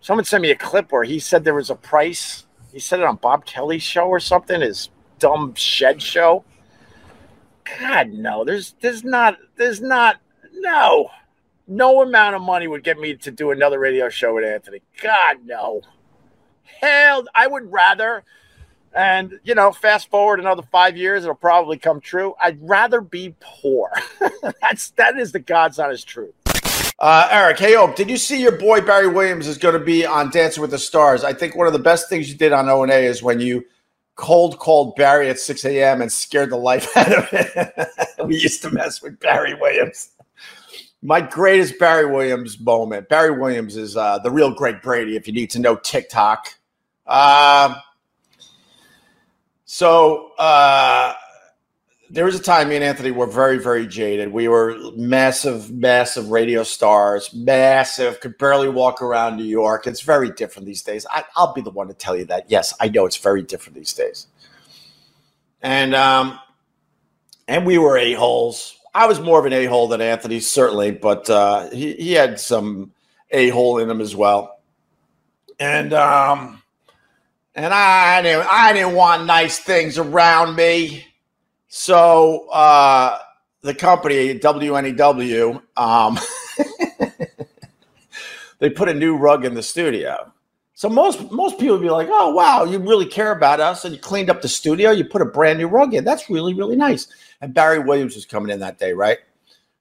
Someone 0.00 0.24
sent 0.24 0.42
me 0.42 0.50
a 0.50 0.56
clip 0.56 0.92
where 0.92 1.04
he 1.04 1.18
said 1.18 1.44
there 1.44 1.54
was 1.54 1.70
a 1.70 1.74
price. 1.74 2.46
He 2.72 2.78
said 2.78 3.00
it 3.00 3.06
on 3.06 3.16
Bob 3.16 3.44
Kelly's 3.44 3.82
show 3.82 4.06
or 4.06 4.20
something, 4.20 4.60
his 4.60 4.90
dumb 5.18 5.54
shed 5.54 6.00
show. 6.02 6.44
God, 7.78 8.10
no. 8.10 8.44
There's 8.44 8.74
there's 8.80 9.04
not 9.04 9.38
there's 9.56 9.80
not 9.80 10.20
no 10.52 11.10
no 11.70 12.02
amount 12.02 12.34
of 12.34 12.42
money 12.42 12.66
would 12.66 12.82
get 12.82 12.98
me 12.98 13.14
to 13.14 13.30
do 13.30 13.52
another 13.52 13.78
radio 13.78 14.08
show 14.08 14.34
with 14.34 14.44
Anthony. 14.44 14.82
God, 15.00 15.36
no. 15.44 15.82
Hell, 16.64 17.24
I 17.34 17.46
would 17.46 17.70
rather, 17.70 18.24
and 18.92 19.38
you 19.44 19.54
know, 19.54 19.70
fast 19.70 20.10
forward 20.10 20.40
another 20.40 20.62
five 20.72 20.96
years, 20.96 21.22
it'll 21.22 21.36
probably 21.36 21.78
come 21.78 22.00
true. 22.00 22.34
I'd 22.42 22.58
rather 22.60 23.00
be 23.00 23.34
poor. 23.38 23.92
That's 24.60 24.90
that 24.92 25.16
is 25.16 25.30
the 25.32 25.38
God's 25.38 25.78
honest 25.78 26.08
truth. 26.08 26.34
Uh, 26.98 27.28
Eric, 27.30 27.58
hey, 27.58 27.76
Ope, 27.76 27.96
did 27.96 28.10
you 28.10 28.18
see 28.18 28.42
your 28.42 28.58
boy 28.58 28.80
Barry 28.82 29.08
Williams 29.08 29.46
is 29.46 29.56
going 29.56 29.78
to 29.78 29.84
be 29.84 30.04
on 30.04 30.30
Dancing 30.30 30.60
with 30.60 30.70
the 30.70 30.78
Stars? 30.78 31.24
I 31.24 31.32
think 31.32 31.56
one 31.56 31.66
of 31.66 31.72
the 31.72 31.78
best 31.78 32.10
things 32.10 32.28
you 32.28 32.36
did 32.36 32.52
on 32.52 32.68
O 32.68 32.82
and 32.82 32.92
A 32.92 33.06
is 33.06 33.22
when 33.22 33.40
you 33.40 33.64
cold 34.16 34.58
called 34.58 34.96
Barry 34.96 35.30
at 35.30 35.38
6 35.38 35.64
a.m. 35.64 36.02
and 36.02 36.12
scared 36.12 36.50
the 36.50 36.56
life 36.56 36.88
out 36.96 37.12
of 37.12 37.28
him. 37.30 37.68
we 38.26 38.36
used 38.36 38.60
to 38.62 38.70
mess 38.70 39.00
with 39.00 39.18
Barry 39.20 39.54
Williams 39.54 40.10
my 41.02 41.20
greatest 41.20 41.78
Barry 41.78 42.06
Williams 42.06 42.60
moment. 42.60 43.08
Barry 43.08 43.30
Williams 43.30 43.76
is 43.76 43.96
uh, 43.96 44.18
the 44.18 44.30
real 44.30 44.52
Greg 44.52 44.82
Brady. 44.82 45.16
If 45.16 45.26
you 45.26 45.32
need 45.32 45.50
to 45.50 45.58
know 45.58 45.76
TikTok, 45.76 46.54
uh, 47.06 47.74
so 49.64 50.32
uh, 50.38 51.14
there 52.10 52.24
was 52.24 52.34
a 52.34 52.42
time 52.42 52.68
me 52.68 52.74
and 52.74 52.84
Anthony 52.84 53.12
were 53.12 53.26
very, 53.26 53.58
very 53.58 53.86
jaded. 53.86 54.32
We 54.32 54.48
were 54.48 54.76
massive, 54.96 55.70
massive 55.70 56.30
radio 56.30 56.64
stars, 56.64 57.32
massive. 57.32 58.20
Could 58.20 58.36
barely 58.36 58.68
walk 58.68 59.00
around 59.00 59.36
New 59.36 59.44
York. 59.44 59.86
It's 59.86 60.02
very 60.02 60.30
different 60.30 60.66
these 60.66 60.82
days. 60.82 61.06
I, 61.10 61.24
will 61.38 61.52
be 61.54 61.62
the 61.62 61.70
one 61.70 61.88
to 61.88 61.94
tell 61.94 62.16
you 62.16 62.24
that. 62.26 62.50
Yes, 62.50 62.74
I 62.80 62.88
know 62.88 63.06
it's 63.06 63.16
very 63.16 63.42
different 63.42 63.76
these 63.76 63.92
days. 63.92 64.26
And 65.62 65.94
um, 65.94 66.38
and 67.46 67.64
we 67.64 67.78
were 67.78 67.96
a 67.96 68.14
holes 68.14 68.79
I 68.94 69.06
was 69.06 69.20
more 69.20 69.38
of 69.38 69.46
an 69.46 69.52
a 69.52 69.66
hole 69.66 69.88
than 69.88 70.00
Anthony, 70.00 70.40
certainly, 70.40 70.90
but 70.90 71.28
uh, 71.30 71.70
he 71.70 71.94
he 71.94 72.12
had 72.12 72.40
some 72.40 72.92
a 73.30 73.48
hole 73.50 73.78
in 73.78 73.88
him 73.88 74.00
as 74.00 74.16
well, 74.16 74.60
and 75.58 75.92
um, 75.92 76.62
and 77.54 77.72
I 77.72 78.22
didn't 78.22 78.48
I 78.50 78.72
didn't 78.72 78.94
want 78.94 79.26
nice 79.26 79.58
things 79.58 79.98
around 79.98 80.56
me, 80.56 81.06
so 81.68 82.48
uh, 82.50 83.18
the 83.62 83.74
company 83.74 84.38
WNEW 84.38 85.62
um, 85.76 86.18
they 88.58 88.70
put 88.70 88.88
a 88.88 88.94
new 88.94 89.16
rug 89.16 89.44
in 89.44 89.54
the 89.54 89.62
studio. 89.62 90.32
So 90.74 90.88
most 90.88 91.30
most 91.30 91.58
people 91.58 91.76
would 91.76 91.82
be 91.82 91.90
like, 91.90 92.08
"Oh 92.10 92.30
wow, 92.34 92.64
you 92.64 92.78
really 92.78 93.06
care 93.06 93.32
about 93.32 93.60
us, 93.60 93.84
and 93.84 93.94
you 93.94 94.00
cleaned 94.00 94.30
up 94.30 94.40
the 94.40 94.48
studio. 94.48 94.90
You 94.90 95.04
put 95.04 95.22
a 95.22 95.26
brand 95.26 95.58
new 95.58 95.68
rug 95.68 95.94
in. 95.94 96.04
That's 96.04 96.30
really 96.30 96.54
really 96.54 96.74
nice." 96.74 97.06
And 97.40 97.54
Barry 97.54 97.78
Williams 97.78 98.14
was 98.14 98.26
coming 98.26 98.50
in 98.50 98.60
that 98.60 98.78
day, 98.78 98.92
right? 98.92 99.18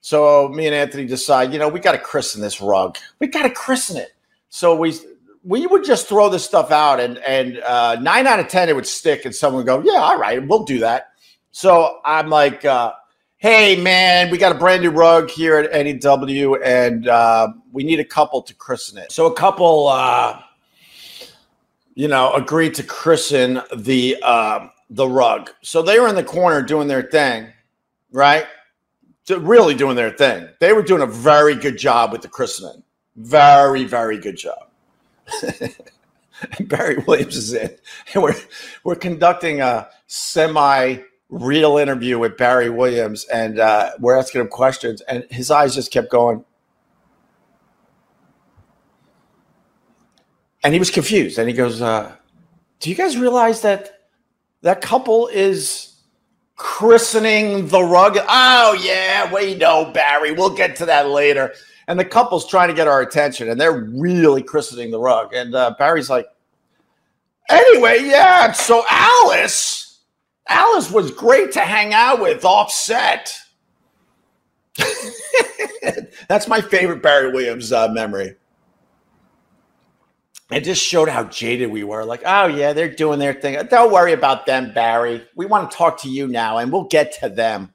So 0.01 0.47
me 0.49 0.65
and 0.65 0.75
Anthony 0.75 1.05
decide, 1.05 1.51
you 1.51 1.59
know, 1.59 1.67
we 1.67 1.79
got 1.79 1.91
to 1.91 1.97
christen 1.97 2.41
this 2.41 2.61
rug. 2.61 2.97
We 3.19 3.27
got 3.27 3.43
to 3.43 3.49
christen 3.49 3.97
it. 3.97 4.13
So 4.49 4.75
we 4.75 4.95
we 5.43 5.67
would 5.67 5.83
just 5.83 6.07
throw 6.07 6.29
this 6.29 6.43
stuff 6.43 6.71
out, 6.71 6.99
and 6.99 7.17
and 7.19 7.59
uh, 7.59 7.95
nine 7.95 8.27
out 8.27 8.39
of 8.39 8.47
ten 8.47 8.69
it 8.69 8.75
would 8.75 8.87
stick, 8.87 9.25
and 9.25 9.35
someone 9.35 9.63
would 9.63 9.67
go, 9.67 9.81
yeah, 9.81 9.99
all 9.99 10.17
right, 10.17 10.45
we'll 10.45 10.63
do 10.63 10.79
that. 10.79 11.13
So 11.51 11.99
I'm 12.05 12.29
like, 12.29 12.65
uh, 12.65 12.93
hey 13.37 13.81
man, 13.81 14.31
we 14.31 14.37
got 14.37 14.53
a 14.53 14.57
brand 14.57 14.81
new 14.81 14.89
rug 14.89 15.29
here 15.29 15.57
at 15.57 15.85
NEW, 15.85 16.55
and 16.55 17.07
uh, 17.07 17.49
we 17.71 17.83
need 17.83 17.99
a 17.99 18.05
couple 18.05 18.41
to 18.41 18.53
christen 18.53 18.97
it. 18.97 19.11
So 19.11 19.27
a 19.27 19.33
couple, 19.33 19.87
uh, 19.87 20.41
you 21.95 22.07
know, 22.07 22.33
agreed 22.33 22.73
to 22.75 22.83
christen 22.83 23.61
the. 23.75 24.17
Uh, 24.23 24.69
the 24.89 25.07
rug. 25.07 25.51
So 25.61 25.81
they 25.81 25.99
were 25.99 26.07
in 26.07 26.15
the 26.15 26.23
corner 26.23 26.61
doing 26.61 26.87
their 26.87 27.03
thing, 27.03 27.47
right? 28.11 28.45
Really 29.29 29.75
doing 29.75 29.95
their 29.95 30.09
thing. 30.09 30.49
They 30.59 30.73
were 30.73 30.81
doing 30.81 31.01
a 31.01 31.07
very 31.07 31.55
good 31.55 31.77
job 31.77 32.11
with 32.11 32.21
the 32.23 32.27
christening. 32.27 32.83
Very, 33.15 33.83
very 33.83 34.17
good 34.17 34.37
job. 34.37 34.69
Barry 36.61 36.97
Williams 37.05 37.35
is 37.35 37.53
in. 37.53 37.75
And 38.13 38.23
we're 38.23 38.35
we're 38.83 38.95
conducting 38.95 39.61
a 39.61 39.89
semi 40.07 40.97
real 41.29 41.77
interview 41.77 42.17
with 42.17 42.37
Barry 42.37 42.69
Williams, 42.69 43.25
and 43.25 43.59
uh, 43.59 43.91
we're 43.99 44.17
asking 44.17 44.41
him 44.41 44.47
questions, 44.47 45.01
and 45.01 45.25
his 45.29 45.51
eyes 45.51 45.75
just 45.75 45.91
kept 45.91 46.09
going. 46.09 46.43
And 50.63 50.73
he 50.73 50.79
was 50.79 50.91
confused, 50.91 51.37
and 51.37 51.47
he 51.47 51.53
goes, 51.53 51.81
uh, 51.81 52.15
"Do 52.79 52.89
you 52.89 52.95
guys 52.95 53.17
realize 53.17 53.61
that 53.61 53.98
that 54.61 54.81
couple 54.81 55.27
is 55.27 55.95
christening 56.55 57.67
the 57.67 57.81
rug. 57.81 58.17
Oh, 58.27 58.77
yeah, 58.83 59.33
we 59.33 59.55
know, 59.55 59.91
Barry. 59.91 60.31
We'll 60.31 60.55
get 60.55 60.75
to 60.77 60.85
that 60.85 61.09
later. 61.09 61.53
And 61.87 61.99
the 61.99 62.05
couple's 62.05 62.47
trying 62.47 62.67
to 62.67 62.75
get 62.75 62.87
our 62.87 63.01
attention, 63.01 63.49
and 63.49 63.59
they're 63.59 63.81
really 63.95 64.43
christening 64.43 64.91
the 64.91 64.99
rug. 64.99 65.33
And 65.33 65.55
uh, 65.55 65.75
Barry's 65.79 66.09
like, 66.09 66.27
anyway, 67.49 67.99
yeah. 68.03 68.51
So 68.51 68.83
Alice, 68.89 70.01
Alice 70.47 70.91
was 70.91 71.09
great 71.11 71.51
to 71.53 71.61
hang 71.61 71.93
out 71.93 72.21
with 72.21 72.45
offset. 72.45 73.33
That's 76.27 76.47
my 76.47 76.61
favorite 76.61 77.01
Barry 77.01 77.31
Williams 77.31 77.71
uh, 77.71 77.87
memory 77.89 78.35
it 80.51 80.63
just 80.63 80.83
showed 80.83 81.09
how 81.09 81.25
jaded 81.25 81.71
we 81.71 81.83
were. 81.83 82.03
Like, 82.03 82.23
oh 82.25 82.47
yeah, 82.47 82.73
they're 82.73 82.93
doing 82.93 83.19
their 83.19 83.33
thing. 83.33 83.57
Don't 83.69 83.91
worry 83.91 84.13
about 84.13 84.45
them, 84.45 84.73
Barry. 84.73 85.27
We 85.35 85.45
want 85.45 85.69
to 85.69 85.77
talk 85.77 86.01
to 86.01 86.09
you 86.09 86.27
now, 86.27 86.57
and 86.57 86.71
we'll 86.71 86.85
get 86.85 87.13
to 87.19 87.29
them. 87.29 87.73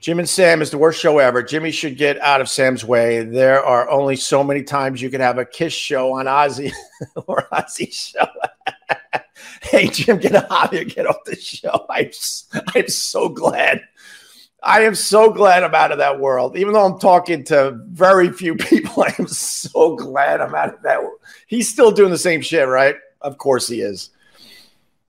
Jim 0.00 0.18
and 0.18 0.28
Sam 0.28 0.62
is 0.62 0.70
the 0.70 0.78
worst 0.78 1.00
show 1.00 1.18
ever. 1.18 1.44
Jimmy 1.44 1.70
should 1.70 1.96
get 1.96 2.18
out 2.20 2.40
of 2.40 2.48
Sam's 2.48 2.84
way. 2.84 3.22
There 3.22 3.62
are 3.62 3.88
only 3.88 4.16
so 4.16 4.42
many 4.42 4.64
times 4.64 5.00
you 5.00 5.10
can 5.10 5.20
have 5.20 5.38
a 5.38 5.44
kiss 5.44 5.72
show 5.72 6.14
on 6.14 6.26
Ozzy 6.26 6.72
or 7.26 7.46
Ozzy 7.52 7.92
show. 7.92 8.26
hey, 9.62 9.86
Jim, 9.86 10.18
get 10.18 10.34
out 10.50 10.72
here, 10.72 10.82
get 10.82 11.06
off 11.06 11.22
the 11.24 11.36
show. 11.36 11.86
I'm, 11.88 12.10
I'm 12.74 12.88
so 12.88 13.28
glad 13.28 13.82
I 14.62 14.82
am 14.82 14.94
so 14.94 15.30
glad 15.30 15.64
I'm 15.64 15.74
out 15.74 15.92
of 15.92 15.98
that 15.98 16.20
world. 16.20 16.56
Even 16.56 16.72
though 16.72 16.84
I'm 16.84 16.98
talking 16.98 17.44
to 17.44 17.78
very 17.88 18.30
few 18.30 18.54
people, 18.56 19.02
I 19.02 19.14
am 19.18 19.26
so 19.26 19.96
glad 19.96 20.40
I'm 20.40 20.54
out 20.54 20.74
of 20.74 20.82
that 20.82 21.02
world. 21.02 21.18
He's 21.46 21.68
still 21.68 21.90
doing 21.90 22.10
the 22.10 22.18
same 22.18 22.40
shit, 22.40 22.68
right? 22.68 22.96
Of 23.20 23.38
course 23.38 23.68
he 23.68 23.80
is. 23.80 24.10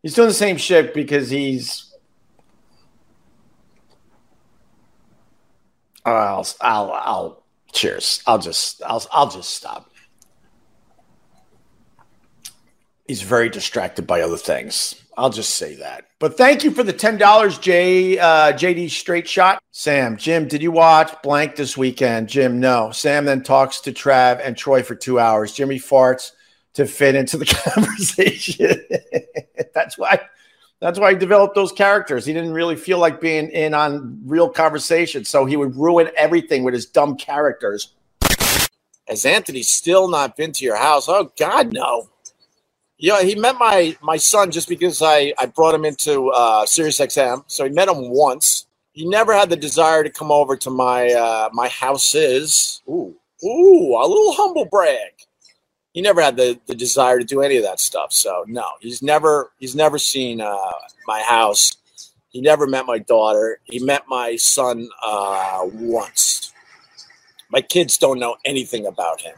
He's 0.02 0.16
doing 0.16 0.28
the 0.28 0.34
same 0.34 0.58
shit 0.58 0.94
because 0.94 1.30
he's. 1.30 1.90
Uh, 6.06 6.10
I'll, 6.10 6.48
I'll, 6.60 6.92
I'll, 6.92 7.44
cheers. 7.72 8.22
I'll 8.28 8.40
just, 8.40 8.84
I'll, 8.84 9.06
I'll 9.12 9.30
just 9.30 9.52
stop. 9.52 9.90
he's 13.08 13.22
very 13.22 13.50
distracted 13.50 14.08
by 14.08 14.22
other 14.22 14.38
things. 14.38 14.96
I'll 15.18 15.30
just 15.30 15.56
say 15.56 15.76
that. 15.76 16.06
But 16.20 16.38
thank 16.38 16.64
you 16.64 16.72
for 16.72 16.84
the 16.84 16.94
ten 16.94 17.18
dollars, 17.18 17.58
J 17.58 18.18
uh, 18.18 18.54
JD 18.54 18.90
Straight 18.90 19.28
Shot. 19.28 19.62
Sam, 19.72 20.18
Jim, 20.18 20.48
did 20.48 20.62
you 20.62 20.72
watch 20.72 21.14
Blank 21.22 21.56
this 21.56 21.78
weekend? 21.78 22.30
Jim, 22.30 22.60
no. 22.60 22.92
Sam 22.92 23.26
then 23.26 23.44
talks 23.44 23.80
to 23.82 23.92
Trav 23.92 24.42
and 24.44 24.58
Troy 24.58 24.84
for 24.84 24.96
two 24.96 25.20
hours. 25.20 25.54
Jimmy 25.54 25.80
farts 25.80 26.32
to 26.74 26.86
fit 26.86 27.16
into 27.16 27.38
the 27.38 27.46
conversation. 27.76 28.84
that's 29.74 29.98
why. 29.98 30.20
That's 30.80 31.00
why 31.00 31.14
he 31.14 31.18
developed 31.18 31.56
those 31.56 31.72
characters. 31.72 32.26
He 32.26 32.34
didn't 32.34 32.52
really 32.52 32.76
feel 32.76 33.00
like 33.00 33.22
being 33.22 33.50
in 33.52 33.74
on 33.74 34.20
real 34.26 34.50
conversation, 34.50 35.24
so 35.24 35.46
he 35.46 35.56
would 35.56 35.78
ruin 35.78 36.10
everything 36.18 36.64
with 36.64 36.74
his 36.74 36.86
dumb 36.86 37.16
characters. 37.16 37.94
Has 39.08 39.26
Anthony 39.26 39.64
still 39.64 40.10
not 40.10 40.36
been 40.36 40.52
to 40.54 40.66
your 40.66 40.76
house? 40.76 41.08
Oh 41.08 41.32
God, 41.38 41.72
no. 41.72 42.10
Yeah, 43.04 43.24
he 43.24 43.36
met 43.36 43.58
my 43.60 43.98
my 44.02 44.18
son 44.18 44.52
just 44.52 44.70
because 44.70 45.02
I 45.04 45.34
I 45.40 45.48
brought 45.48 45.76
him 45.76 45.86
into 45.86 46.30
uh, 46.32 46.66
Sirius 46.66 47.00
XM, 47.02 47.44
so 47.48 47.66
he 47.66 47.72
met 47.72 47.90
him 47.90 48.12
once. 48.12 48.68
He 48.94 49.06
never 49.10 49.34
had 49.36 49.52
the 49.52 49.58
desire 49.58 50.04
to 50.06 50.12
come 50.12 50.32
over 50.32 50.58
to 50.58 50.72
my 50.72 51.12
uh, 51.12 51.50
my 51.54 51.70
houses. 51.70 52.82
Ooh, 52.90 53.16
ooh, 53.46 53.98
a 53.98 54.08
little 54.08 54.34
humble 54.36 54.66
brag. 54.66 55.12
He 55.94 56.02
never 56.02 56.22
had 56.22 56.38
the, 56.38 56.60
the 56.68 56.76
desire 56.76 57.20
to 57.20 57.26
do 57.26 57.42
any 57.42 57.58
of 57.58 57.64
that 57.64 57.80
stuff. 57.82 58.14
So 58.14 58.46
no, 58.48 58.66
he's 58.82 59.04
never 59.04 59.52
he's 59.60 59.76
never 59.76 60.00
seen 60.00 60.42
uh, 60.42 60.72
my 61.08 61.22
house. 61.24 61.78
He 62.30 62.42
never 62.42 62.68
met 62.68 62.86
my 62.88 63.00
daughter. 63.00 63.60
He 63.66 63.80
met 63.80 64.04
my 64.08 64.38
son 64.38 64.90
uh, 65.06 65.62
once. 65.74 66.54
My 67.50 67.62
kids 67.62 67.98
don't 67.98 68.20
know 68.20 68.38
anything 68.46 68.88
about 68.88 69.22
him 69.22 69.36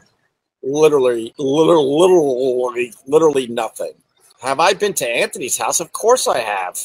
literally, 0.66 1.34
literally, 1.38 1.86
literally, 1.86 2.94
literally 3.06 3.48
nothing. 3.48 3.94
Have 4.42 4.60
I 4.60 4.74
been 4.74 4.94
to 4.94 5.08
Anthony's 5.08 5.58
house? 5.58 5.80
Of 5.80 5.92
course 5.92 6.28
I 6.28 6.40
have. 6.40 6.80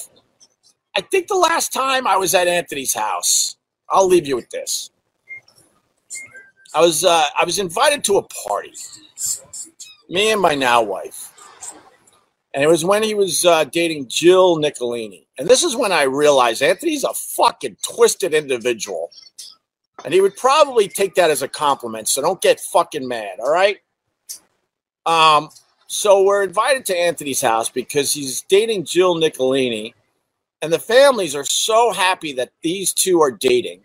I 0.96 1.02
think 1.02 1.28
the 1.28 1.36
last 1.38 1.74
time 1.74 2.08
I 2.08 2.17
was 2.17 2.36
at 2.36 2.48
Anthony's 2.48 2.94
house, 2.94 3.58
I'll 3.89 4.08
leave 4.08 4.28
you 4.28 4.36
with 4.38 4.50
this. 4.52 4.91
I 6.76 6.82
was 6.82 7.06
uh, 7.06 7.26
I 7.39 7.46
was 7.46 7.60
invited 7.60 8.04
to 8.06 8.17
a 8.17 8.24
party. 8.24 8.74
Me 10.10 10.32
and 10.32 10.41
my 10.41 10.56
now 10.56 10.84
wife, 10.84 11.34
and 12.54 12.63
it 12.63 12.67
was 12.67 12.86
when 12.86 13.04
he 13.04 13.15
was 13.15 13.46
uh, 13.46 13.65
dating 13.65 14.08
Jill 14.10 14.58
Nicolini. 14.58 15.28
And 15.39 15.48
this 15.50 15.63
is 15.63 15.76
when 15.76 15.91
I 15.91 16.04
realized 16.04 16.62
Anthony's 16.63 17.04
a 17.06 17.13
fucking 17.13 17.78
twisted 17.84 18.34
individual. 18.34 19.12
And 20.03 20.13
he 20.13 20.21
would 20.21 20.35
probably 20.35 20.87
take 20.87 21.15
that 21.15 21.29
as 21.29 21.41
a 21.41 21.47
compliment. 21.47 22.07
So 22.07 22.21
don't 22.21 22.41
get 22.41 22.59
fucking 22.59 23.07
mad. 23.07 23.39
All 23.39 23.51
right. 23.51 23.77
Um, 25.05 25.49
so 25.87 26.23
we're 26.23 26.43
invited 26.43 26.85
to 26.87 26.97
Anthony's 26.97 27.41
house 27.41 27.69
because 27.69 28.13
he's 28.13 28.41
dating 28.43 28.85
Jill 28.85 29.15
Nicolini. 29.15 29.93
And 30.61 30.71
the 30.71 30.79
families 30.79 31.35
are 31.35 31.45
so 31.45 31.91
happy 31.91 32.33
that 32.33 32.51
these 32.61 32.93
two 32.93 33.21
are 33.21 33.31
dating 33.31 33.81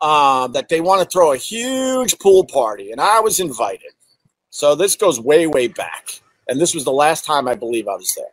uh, 0.00 0.48
that 0.48 0.68
they 0.68 0.80
want 0.80 1.02
to 1.02 1.08
throw 1.08 1.32
a 1.32 1.36
huge 1.36 2.18
pool 2.18 2.44
party. 2.44 2.92
And 2.92 3.00
I 3.00 3.20
was 3.20 3.40
invited. 3.40 3.92
So 4.50 4.74
this 4.74 4.96
goes 4.96 5.20
way, 5.20 5.46
way 5.46 5.68
back. 5.68 6.20
And 6.48 6.60
this 6.60 6.74
was 6.74 6.84
the 6.84 6.92
last 6.92 7.24
time 7.24 7.48
I 7.48 7.54
believe 7.54 7.88
I 7.88 7.96
was 7.96 8.14
there. 8.14 8.26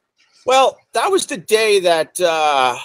Well, 0.45 0.77
that 0.93 1.09
was 1.11 1.25
the 1.25 1.37
day 1.37 1.79
that 1.81 2.19
uh, 2.21 2.77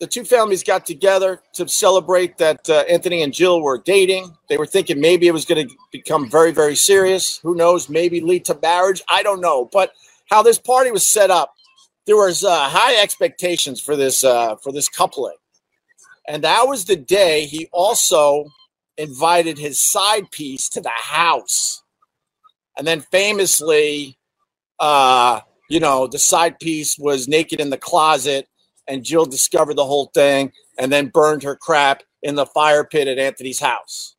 the 0.00 0.06
two 0.06 0.24
families 0.24 0.64
got 0.64 0.86
together 0.86 1.42
to 1.52 1.68
celebrate 1.68 2.38
that 2.38 2.68
uh, 2.70 2.84
Anthony 2.88 3.22
and 3.22 3.34
Jill 3.34 3.62
were 3.62 3.78
dating. 3.78 4.34
They 4.48 4.56
were 4.56 4.66
thinking 4.66 4.98
maybe 5.00 5.28
it 5.28 5.32
was 5.32 5.44
going 5.44 5.68
to 5.68 5.74
become 5.92 6.28
very, 6.28 6.52
very 6.52 6.74
serious. 6.74 7.38
Who 7.38 7.54
knows? 7.54 7.90
Maybe 7.90 8.20
lead 8.22 8.46
to 8.46 8.58
marriage. 8.60 9.02
I 9.08 9.22
don't 9.22 9.42
know. 9.42 9.68
But 9.70 9.92
how 10.30 10.42
this 10.42 10.58
party 10.58 10.90
was 10.90 11.06
set 11.06 11.30
up, 11.30 11.54
there 12.06 12.16
was 12.16 12.42
uh, 12.42 12.68
high 12.70 13.00
expectations 13.02 13.80
for 13.80 13.94
this 13.94 14.24
uh, 14.24 14.56
for 14.56 14.72
this 14.72 14.88
coupling, 14.88 15.36
and 16.26 16.42
that 16.44 16.66
was 16.66 16.86
the 16.86 16.96
day 16.96 17.44
he 17.44 17.68
also 17.72 18.46
invited 18.96 19.58
his 19.58 19.78
side 19.78 20.30
piece 20.30 20.68
to 20.70 20.80
the 20.80 20.90
house, 20.90 21.82
and 22.76 22.86
then 22.86 23.00
famously, 23.00 24.18
uh, 24.80 25.40
you 25.68 25.78
know, 25.78 26.06
the 26.06 26.18
side 26.18 26.58
piece 26.58 26.98
was 26.98 27.28
naked 27.28 27.60
in 27.60 27.70
the 27.70 27.78
closet 27.78 28.48
and 28.88 29.04
Jill 29.04 29.26
discovered 29.26 29.74
the 29.76 29.86
whole 29.86 30.06
thing 30.14 30.52
and 30.78 30.92
then 30.92 31.08
burned 31.08 31.42
her 31.44 31.56
crap 31.56 32.02
in 32.22 32.34
the 32.34 32.46
fire 32.46 32.84
pit 32.84 33.08
at 33.08 33.18
Anthony's 33.18 33.60
house. 33.60 34.16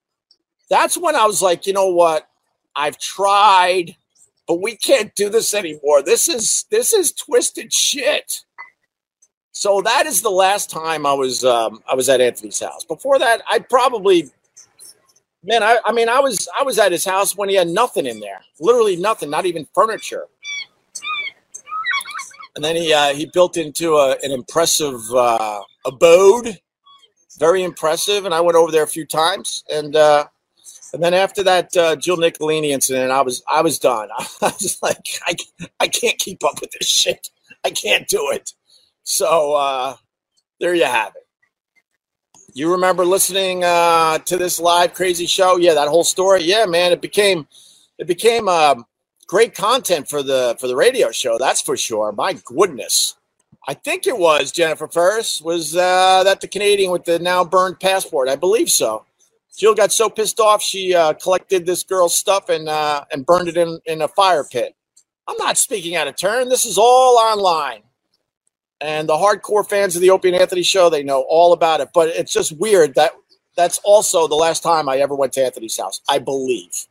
That's 0.70 0.98
when 0.98 1.16
I 1.16 1.26
was 1.26 1.42
like, 1.42 1.68
you 1.68 1.74
know 1.74 1.90
what? 1.90 2.28
I've 2.76 2.98
tried, 2.98 3.96
but 4.48 4.62
we 4.62 4.76
can't 4.76 5.14
do 5.16 5.30
this 5.30 5.54
anymore. 5.54 6.02
This 6.04 6.30
is 6.30 6.66
this 6.72 6.94
is 6.94 7.12
twisted 7.14 7.74
shit. 7.74 8.42
So 9.54 9.82
that 9.82 10.06
is 10.08 10.22
the 10.22 10.32
last 10.32 10.70
time 10.70 11.06
I 11.06 11.14
was 11.14 11.46
um, 11.46 11.84
I 11.90 11.96
was 11.96 12.10
at 12.10 12.22
Anthony's 12.22 12.60
house. 12.60 12.86
Before 12.86 13.20
that, 13.20 13.42
I 13.50 13.60
probably 13.60 14.32
man, 15.44 15.64
I, 15.64 15.80
I 15.86 15.94
mean 15.94 16.10
I 16.10 16.20
was 16.20 16.48
I 16.60 16.64
was 16.64 16.80
at 16.80 16.92
his 16.92 17.06
house 17.06 17.36
when 17.38 17.50
he 17.50 17.56
had 17.56 17.68
nothing 17.70 18.06
in 18.08 18.20
there. 18.20 18.42
Literally 18.60 18.98
nothing, 18.98 19.30
not 19.30 19.46
even 19.46 19.68
furniture 19.76 20.28
and 22.56 22.64
then 22.64 22.76
he 22.76 22.94
uh, 22.94 23.14
he 23.14 23.26
built 23.28 23.58
into 23.58 23.96
a, 23.96 24.18
an 24.24 24.32
impressive 24.32 25.00
uh, 25.14 25.62
abode, 25.86 26.60
very 27.40 27.64
impressive. 27.64 28.26
And 28.26 28.34
I 28.34 28.42
went 28.42 28.58
over 28.58 28.72
there 28.72 28.84
a 28.84 28.88
few 28.88 29.06
times, 29.06 29.64
and 29.72 29.96
uh, 29.96 30.26
and 30.94 31.02
then 31.04 31.14
after 31.14 31.44
that 31.44 31.76
uh, 31.78 31.96
Jill 31.96 32.18
Nicolini 32.18 32.72
incident, 32.72 33.12
I 33.12 33.22
was 33.22 33.44
I 33.52 33.62
was 33.62 33.80
done. 33.80 34.10
I 34.20 34.28
was 34.42 34.78
like, 34.82 35.06
I 35.28 35.36
I 35.80 35.88
can't 35.88 36.18
keep 36.18 36.44
up 36.44 36.62
with 36.62 36.72
this 36.80 36.90
shit. 36.90 37.30
I 37.64 37.70
can't 37.72 38.08
do 38.08 38.30
it. 38.32 38.54
So 39.04 39.54
uh, 39.54 39.96
there 40.60 40.76
you 40.76 40.86
have 40.86 41.14
it. 41.16 41.28
You 42.54 42.72
remember 42.74 43.06
listening 43.06 43.64
uh, 43.64 44.20
to 44.20 44.38
this 44.38 44.60
live 44.60 44.94
crazy 44.94 45.26
show? 45.26 45.58
Yeah, 45.58 45.74
that 45.76 45.88
whole 45.88 46.04
story. 46.04 46.44
Yeah, 46.44 46.66
man, 46.66 46.92
it 46.92 47.02
became 47.02 47.48
it 47.98 48.08
became 48.08 48.50
um, 48.50 48.86
great 49.32 49.56
content 49.56 50.10
for 50.10 50.22
the 50.22 50.58
for 50.60 50.68
the 50.68 50.76
radio 50.76 51.10
show. 51.10 51.38
That's 51.38 51.62
for 51.62 51.78
sure. 51.78 52.12
My 52.12 52.34
goodness. 52.34 53.16
I 53.66 53.74
think 53.74 54.06
it 54.06 54.18
was 54.18 54.52
Jennifer 54.52 54.90
Ferris. 54.90 55.42
Was 55.42 55.74
uh, 55.74 56.24
that 56.26 56.42
the 56.42 56.50
Canadian 56.50 56.92
with 56.92 57.06
the 57.06 57.18
now 57.18 57.46
burned 57.46 57.80
passport? 57.80 58.28
I 58.28 58.36
believe 58.36 58.70
so. 58.70 59.06
Jill 59.56 59.74
got 59.74 59.94
so 59.94 60.10
pissed 60.10 60.40
off 60.42 60.62
she 60.62 60.94
uh, 60.94 61.14
collected 61.14 61.66
this 61.66 61.84
girl's 61.84 62.14
stuff 62.14 62.50
and 62.50 62.68
uh, 62.68 63.06
and 63.12 63.26
burned 63.26 63.48
it 63.48 63.56
in 63.56 63.80
in 63.86 64.02
a 64.02 64.10
fire 64.10 64.44
pit. 64.44 64.76
I'm 65.28 65.38
not 65.38 65.58
speaking 65.58 65.96
out 65.96 66.10
of 66.10 66.18
turn. 66.18 66.50
This 66.50 66.66
is 66.66 66.78
all 66.78 67.18
online, 67.18 67.84
and 68.82 69.08
the 69.08 69.14
hardcore 69.14 69.68
fans 69.68 69.96
of 69.96 70.02
the 70.02 70.10
Opie 70.10 70.30
and 70.30 70.42
Anthony 70.42 70.64
show 70.64 70.90
they 70.90 71.04
know 71.04 71.22
all 71.30 71.54
about 71.54 71.80
it. 71.80 71.90
But 71.94 72.10
it's 72.10 72.34
just 72.34 72.52
weird 72.60 72.96
that 72.96 73.14
that's 73.56 73.80
also 73.86 74.28
the 74.28 74.36
last 74.36 74.62
time 74.62 74.90
I 74.90 74.98
ever 74.98 75.16
went 75.16 75.32
to 75.34 75.46
Anthony's 75.46 75.78
house. 75.78 76.02
I 76.10 76.20
believe. 76.20 76.88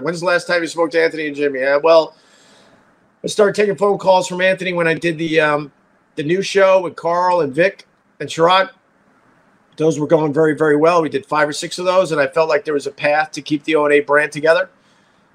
When's 0.00 0.20
the 0.20 0.26
last 0.26 0.46
time 0.46 0.62
you 0.62 0.68
spoke 0.68 0.90
to 0.92 1.02
Anthony 1.02 1.28
and 1.28 1.36
Jimmy? 1.36 1.62
Uh, 1.62 1.78
well, 1.78 2.16
I 3.22 3.28
started 3.28 3.54
taking 3.54 3.76
phone 3.76 3.98
calls 3.98 4.26
from 4.26 4.40
Anthony 4.40 4.72
when 4.72 4.88
I 4.88 4.94
did 4.94 5.18
the 5.18 5.40
um, 5.40 5.72
the 6.16 6.24
new 6.24 6.42
show 6.42 6.80
with 6.80 6.96
Carl 6.96 7.40
and 7.40 7.54
Vic 7.54 7.86
and 8.20 8.28
Sherrod. 8.28 8.70
Those 9.76 9.98
were 9.98 10.06
going 10.06 10.32
very, 10.32 10.56
very 10.56 10.76
well. 10.76 11.02
We 11.02 11.08
did 11.08 11.26
five 11.26 11.48
or 11.48 11.52
six 11.52 11.78
of 11.78 11.84
those, 11.84 12.12
and 12.12 12.20
I 12.20 12.26
felt 12.26 12.48
like 12.48 12.64
there 12.64 12.74
was 12.74 12.86
a 12.86 12.92
path 12.92 13.32
to 13.32 13.42
keep 13.42 13.64
the 13.64 13.74
O&A 13.74 14.00
brand 14.00 14.30
together. 14.30 14.70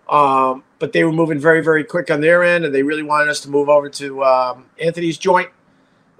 Um, 0.07 0.63
but 0.79 0.93
they 0.93 1.03
were 1.03 1.11
moving 1.11 1.39
very, 1.39 1.61
very 1.61 1.83
quick 1.83 2.09
on 2.09 2.21
their 2.21 2.43
end, 2.43 2.63
and 2.63 2.73
they 2.73 2.83
really 2.83 3.03
wanted 3.03 3.29
us 3.29 3.41
to 3.41 3.49
move 3.49 3.67
over 3.67 3.89
to 3.89 4.23
um, 4.23 4.65
Anthony's 4.81 5.17
joint. 5.17 5.49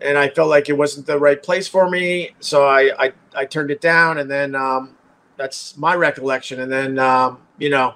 And 0.01 0.17
I 0.17 0.29
felt 0.29 0.49
like 0.49 0.69
it 0.69 0.77
wasn't 0.77 1.07
the 1.07 1.17
right 1.17 1.41
place 1.41 1.67
for 1.67 1.89
me, 1.89 2.31
so 2.39 2.65
I 2.65 2.91
I, 2.97 3.13
I 3.35 3.45
turned 3.45 3.71
it 3.71 3.81
down. 3.81 4.17
And 4.17 4.29
then 4.29 4.55
um, 4.55 4.95
that's 5.37 5.77
my 5.77 5.93
recollection. 5.93 6.59
And 6.61 6.71
then 6.71 6.99
um, 6.99 7.39
you 7.57 7.69
know 7.69 7.95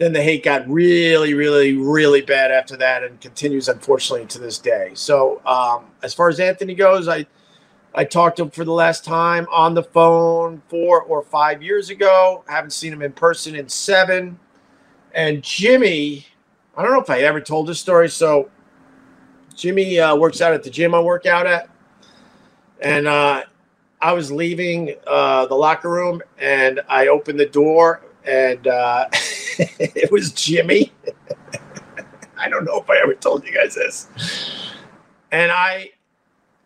then 0.00 0.14
the 0.14 0.22
hate 0.22 0.42
got 0.42 0.66
really, 0.66 1.34
really, 1.34 1.76
really 1.76 2.22
bad 2.22 2.50
after 2.50 2.74
that, 2.78 3.04
and 3.04 3.20
continues 3.20 3.68
unfortunately 3.68 4.26
to 4.28 4.38
this 4.38 4.58
day. 4.58 4.92
So 4.94 5.42
um, 5.44 5.84
as 6.02 6.14
far 6.14 6.30
as 6.30 6.40
Anthony 6.40 6.74
goes, 6.74 7.06
I 7.06 7.26
I 7.94 8.04
talked 8.04 8.36
to 8.38 8.44
him 8.44 8.50
for 8.50 8.64
the 8.64 8.72
last 8.72 9.04
time 9.04 9.46
on 9.52 9.74
the 9.74 9.82
phone 9.82 10.62
four 10.68 11.02
or 11.02 11.22
five 11.22 11.62
years 11.62 11.90
ago. 11.90 12.42
I 12.48 12.52
haven't 12.52 12.70
seen 12.70 12.94
him 12.94 13.02
in 13.02 13.12
person 13.12 13.54
in 13.54 13.68
seven. 13.68 14.38
And 15.12 15.42
Jimmy, 15.42 16.26
I 16.76 16.82
don't 16.82 16.92
know 16.92 17.00
if 17.00 17.10
I 17.10 17.20
ever 17.20 17.40
told 17.40 17.66
this 17.66 17.80
story. 17.80 18.08
So 18.08 18.48
Jimmy 19.54 20.00
uh, 20.00 20.16
works 20.16 20.40
out 20.40 20.54
at 20.54 20.62
the 20.62 20.70
gym 20.70 20.94
I 20.94 21.00
work 21.00 21.26
out 21.26 21.46
at, 21.46 21.68
and 22.80 23.06
uh, 23.06 23.42
I 24.00 24.12
was 24.14 24.32
leaving 24.32 24.94
uh, 25.06 25.44
the 25.46 25.56
locker 25.56 25.90
room, 25.90 26.22
and 26.38 26.80
I 26.88 27.08
opened 27.08 27.38
the 27.38 27.46
door, 27.46 28.02
and 28.24 28.66
uh, 28.66 29.06
it 29.78 30.10
was 30.10 30.32
Jimmy. 30.32 30.92
I 32.38 32.48
don't 32.48 32.64
know 32.64 32.80
if 32.80 32.88
I 32.88 32.98
ever 33.02 33.14
told 33.14 33.44
you 33.44 33.52
guys 33.52 33.74
this. 33.74 34.08
And 35.30 35.52
I, 35.52 35.90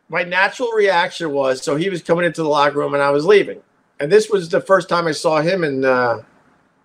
my 0.08 0.22
natural 0.22 0.70
reaction 0.70 1.32
was 1.32 1.62
so 1.62 1.76
he 1.76 1.90
was 1.90 2.02
coming 2.02 2.24
into 2.24 2.42
the 2.42 2.48
locker 2.48 2.78
room 2.78 2.94
and 2.94 3.02
I 3.02 3.10
was 3.10 3.26
leaving. 3.26 3.60
And 3.98 4.10
this 4.10 4.30
was 4.30 4.48
the 4.48 4.60
first 4.60 4.88
time 4.88 5.06
I 5.06 5.12
saw 5.12 5.40
him 5.40 5.64
in, 5.64 5.84
uh, 5.84 6.22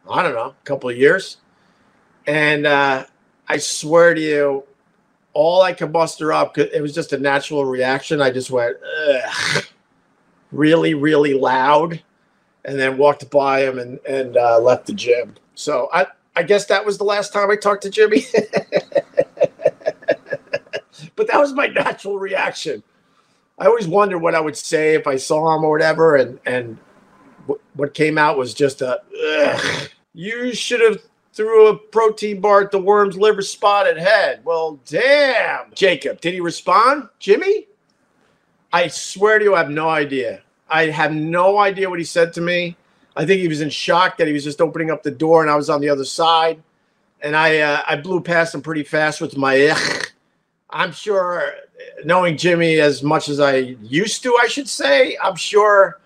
I 0.10 0.24
don't 0.24 0.34
know, 0.34 0.50
a 0.50 0.66
couple 0.66 0.90
of 0.90 0.98
years. 0.98 1.38
And 2.26 2.66
uh, 2.66 3.06
I 3.48 3.58
swear 3.58 4.14
to 4.14 4.22
you, 4.22 4.64
all 5.34 5.62
I 5.62 5.74
could 5.74 5.92
muster 5.92 6.34
up, 6.34 6.58
it 6.58 6.82
was 6.82 6.94
just 6.94 7.14
a 7.14 7.18
natural 7.18 7.66
reaction. 7.66 8.22
I 8.22 8.32
just 8.32 8.50
went, 8.50 8.78
Ugh, 8.84 9.64
really, 10.52 10.94
really 10.94 11.34
loud, 11.34 12.02
and 12.66 12.80
then 12.80 12.98
walked 12.98 13.30
by 13.30 13.62
him 13.62 13.80
and 13.80 14.00
and 14.08 14.38
uh, 14.38 14.60
left 14.60 14.88
the 14.88 14.94
gym. 14.94 15.36
So 15.60 15.90
I 15.92 16.08
I 16.38 16.44
guess 16.44 16.68
that 16.68 16.86
was 16.86 16.98
the 16.98 17.04
last 17.04 17.34
time 17.34 17.52
I 17.52 17.58
talked 17.58 17.82
to 17.84 17.90
Jimmy. 17.90 18.24
but 21.18 21.28
that 21.28 21.38
was 21.38 21.52
my 21.52 21.68
natural 21.68 22.18
reaction. 22.18 22.82
I 23.58 23.66
always 23.66 23.86
wonder 23.86 24.18
what 24.18 24.36
I 24.36 24.40
would 24.40 24.56
say 24.56 24.96
if 24.96 25.06
I 25.06 25.18
saw 25.18 25.54
him 25.54 25.66
or 25.66 25.72
whatever, 25.72 26.16
and 26.16 26.40
and 26.46 26.78
what 27.74 27.94
came 27.94 28.18
out 28.18 28.38
was 28.38 28.54
just 28.54 28.82
a. 28.82 29.02
Ugh. 29.22 29.90
You 30.14 30.54
should 30.56 30.80
have 30.80 31.02
threw 31.34 31.68
a 31.68 31.78
protein 31.78 32.40
bar 32.40 32.62
at 32.62 32.72
the 32.72 32.80
worm's 32.80 33.18
liver 33.18 33.42
spotted 33.42 33.98
head. 33.98 34.40
Well, 34.46 34.80
damn. 34.86 35.74
Jacob, 35.76 36.22
did 36.22 36.34
he 36.34 36.40
respond? 36.40 37.10
Jimmy? 37.20 37.68
I 38.72 38.88
swear 38.88 39.40
to 39.40 39.44
you, 39.46 39.56
I 39.56 39.60
have 39.60 39.70
no 39.70 39.90
idea. 39.90 40.42
I 40.70 40.86
have 40.86 41.14
no 41.14 41.58
idea 41.58 41.90
what 41.90 42.00
he 42.00 42.06
said 42.06 42.32
to 42.34 42.42
me. 42.42 42.78
I 43.20 43.26
think 43.26 43.42
he 43.42 43.48
was 43.48 43.62
in 43.62 43.70
shock 43.70 44.18
that 44.18 44.28
he 44.28 44.34
was 44.34 44.44
just 44.44 44.62
opening 44.62 44.90
up 44.90 45.04
the 45.04 45.12
door 45.12 45.42
and 45.42 45.52
I 45.52 45.56
was 45.56 45.70
on 45.70 45.82
the 45.82 45.90
other 45.90 46.06
side. 46.06 46.62
And 47.22 47.36
I 47.36 47.60
uh, 47.60 47.82
I 47.86 47.98
blew 47.98 48.22
past 48.22 48.56
him 48.56 48.62
pretty 48.62 48.84
fast 48.84 49.20
with 49.20 49.36
my. 49.36 49.76
I'm 50.72 50.92
sure, 50.92 51.54
knowing 52.06 52.38
Jimmy 52.38 52.80
as 52.80 53.04
much 53.04 53.28
as 53.28 53.40
I 53.40 53.56
used 53.82 54.24
to, 54.24 54.38
I 54.42 54.48
should 54.48 54.70
say, 54.70 55.18
I'm 55.22 55.36
sure, 55.36 56.00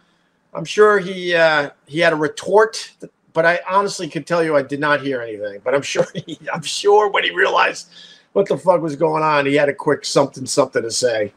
I'm 0.53 0.65
sure 0.65 0.99
he 0.99 1.35
uh, 1.35 1.69
he 1.85 1.99
had 1.99 2.13
a 2.13 2.15
retort 2.15 2.93
but 3.33 3.45
I 3.45 3.59
honestly 3.67 4.07
could 4.07 4.25
tell 4.25 4.43
you 4.43 4.55
I 4.55 4.61
did 4.61 4.79
not 4.79 5.01
hear 5.01 5.21
anything. 5.21 5.59
But 5.63 5.75
I'm 5.75 5.81
sure 5.93 6.05
he, 6.25 6.39
I'm 6.53 6.61
sure 6.61 7.09
when 7.09 7.23
he 7.23 7.31
realized 7.31 7.89
what 8.33 8.47
the 8.47 8.57
fuck 8.57 8.81
was 8.81 8.95
going 8.95 9.23
on, 9.23 9.45
he 9.45 9.55
had 9.55 9.69
a 9.69 9.73
quick 9.73 10.05
something 10.05 10.45
something 10.45 10.81
to 10.81 10.91
say. 10.91 11.33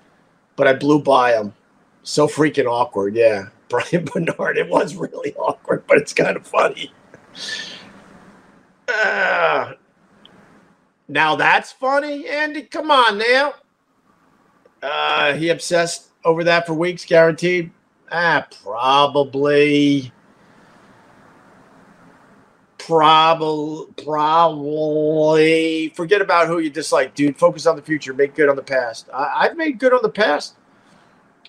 But 0.55 0.67
I 0.67 0.73
blew 0.75 1.03
by 1.03 1.33
him. 1.33 1.53
So 2.03 2.29
freaking 2.29 2.67
awkward, 2.67 3.17
yeah. 3.17 3.49
Brian 3.69 4.05
Bernard, 4.05 4.59
it 4.59 4.69
was 4.69 4.95
really 4.95 5.35
awkward, 5.35 5.85
but 5.87 5.99
it's 5.99 6.13
kind 6.13 6.37
of 6.37 6.47
funny. 6.47 6.93
Uh, 8.89 9.73
now 11.09 11.35
that's 11.37 11.73
funny, 11.73 12.29
Andy. 12.29 12.63
Come 12.63 12.91
on 12.91 13.19
now. 13.19 13.55
Uh, 14.83 15.35
he 15.35 15.49
obsessed 15.49 16.11
over 16.25 16.45
that 16.45 16.67
for 16.67 16.75
weeks, 16.75 17.05
guaranteed. 17.05 17.73
Ah, 18.11 18.47
probably. 18.63 20.13
Probably, 22.79 23.93
probably 24.05 25.89
forget 25.97 26.21
about 26.21 26.47
who 26.47 26.61
you 26.61 26.71
dislike, 26.71 27.17
dude. 27.17 27.37
Focus 27.37 27.67
on 27.67 27.75
the 27.75 27.83
future. 27.83 28.15
Make 28.15 28.37
good 28.37 28.49
on 28.49 28.55
the 28.55 28.63
past. 28.63 29.09
I, 29.13 29.49
have 29.49 29.57
made 29.57 29.81
good 29.81 29.93
on 29.93 30.03
the 30.03 30.09
past. 30.09 30.55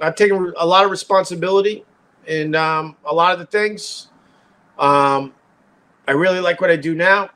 I've 0.01 0.15
taken 0.15 0.51
a 0.57 0.65
lot 0.65 0.83
of 0.83 0.89
responsibility 0.89 1.85
in 2.27 2.55
um, 2.55 2.95
a 3.05 3.13
lot 3.13 3.33
of 3.33 3.39
the 3.39 3.45
things. 3.45 4.09
Um, 4.77 5.33
I 6.07 6.11
really 6.11 6.39
like 6.39 6.61
what 6.61 6.69
I 6.69 6.75
do 6.75 6.93
now. 6.93 7.29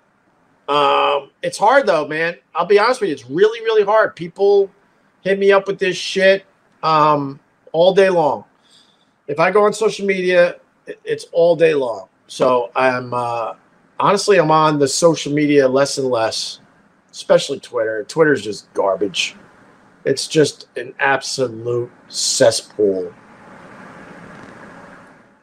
Um, 0.67 1.31
it's 1.41 1.57
hard 1.57 1.87
though, 1.87 2.07
man. 2.07 2.37
I'll 2.53 2.65
be 2.65 2.79
honest 2.79 3.01
with 3.01 3.09
you. 3.09 3.13
It's 3.13 3.29
really, 3.29 3.61
really 3.61 3.83
hard. 3.83 4.15
People 4.15 4.69
hit 5.21 5.39
me 5.39 5.51
up 5.51 5.67
with 5.67 5.79
this 5.79 5.97
shit 5.97 6.45
um, 6.83 7.39
all 7.71 7.93
day 7.93 8.09
long. 8.09 8.45
If 9.27 9.39
I 9.39 9.51
go 9.51 9.65
on 9.65 9.73
social 9.73 10.05
media, 10.05 10.59
it's 11.03 11.25
all 11.31 11.55
day 11.55 11.73
long. 11.73 12.07
So 12.27 12.71
I'm 12.75 13.13
uh, 13.13 13.55
honestly, 13.99 14.37
I'm 14.37 14.51
on 14.51 14.79
the 14.79 14.87
social 14.87 15.33
media 15.33 15.67
less 15.67 15.97
and 15.97 16.07
less, 16.07 16.59
especially 17.11 17.59
Twitter. 17.59 18.03
Twitter's 18.03 18.41
just 18.41 18.71
garbage. 18.73 19.35
It's 20.05 20.27
just 20.27 20.67
an 20.77 20.93
absolute 20.99 21.91
cesspool. 22.07 23.13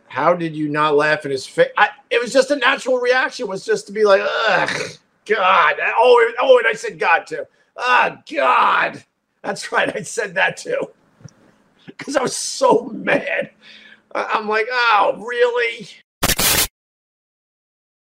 How 0.09 0.35
did 0.35 0.57
you 0.57 0.69
not 0.69 0.97
laugh 0.97 1.25
in 1.25 1.31
his 1.31 1.47
face? 1.47 1.69
it 2.11 2.21
was 2.21 2.33
just 2.33 2.51
a 2.51 2.57
natural 2.57 2.99
reaction. 2.99 3.47
Was 3.47 3.65
just 3.65 3.87
to 3.87 3.93
be 3.93 4.05
like, 4.05 4.23
ugh, 4.23 4.71
God. 5.27 5.77
Oh, 5.97 6.33
oh, 6.41 6.59
and 6.59 6.67
I 6.67 6.73
said 6.73 6.99
God 6.99 7.27
too. 7.27 7.45
Ah, 7.77 8.17
oh, 8.17 8.23
God. 8.35 9.05
That's 9.43 9.71
right. 9.73 9.95
I 9.95 10.03
said 10.03 10.35
that 10.35 10.57
too. 10.57 10.91
Because 11.87 12.17
I 12.17 12.23
was 12.23 12.37
so 12.37 12.87
mad. 12.87 13.51
I'm 14.15 14.49
like, 14.49 14.67
oh, 14.71 15.25
really? 15.27 15.89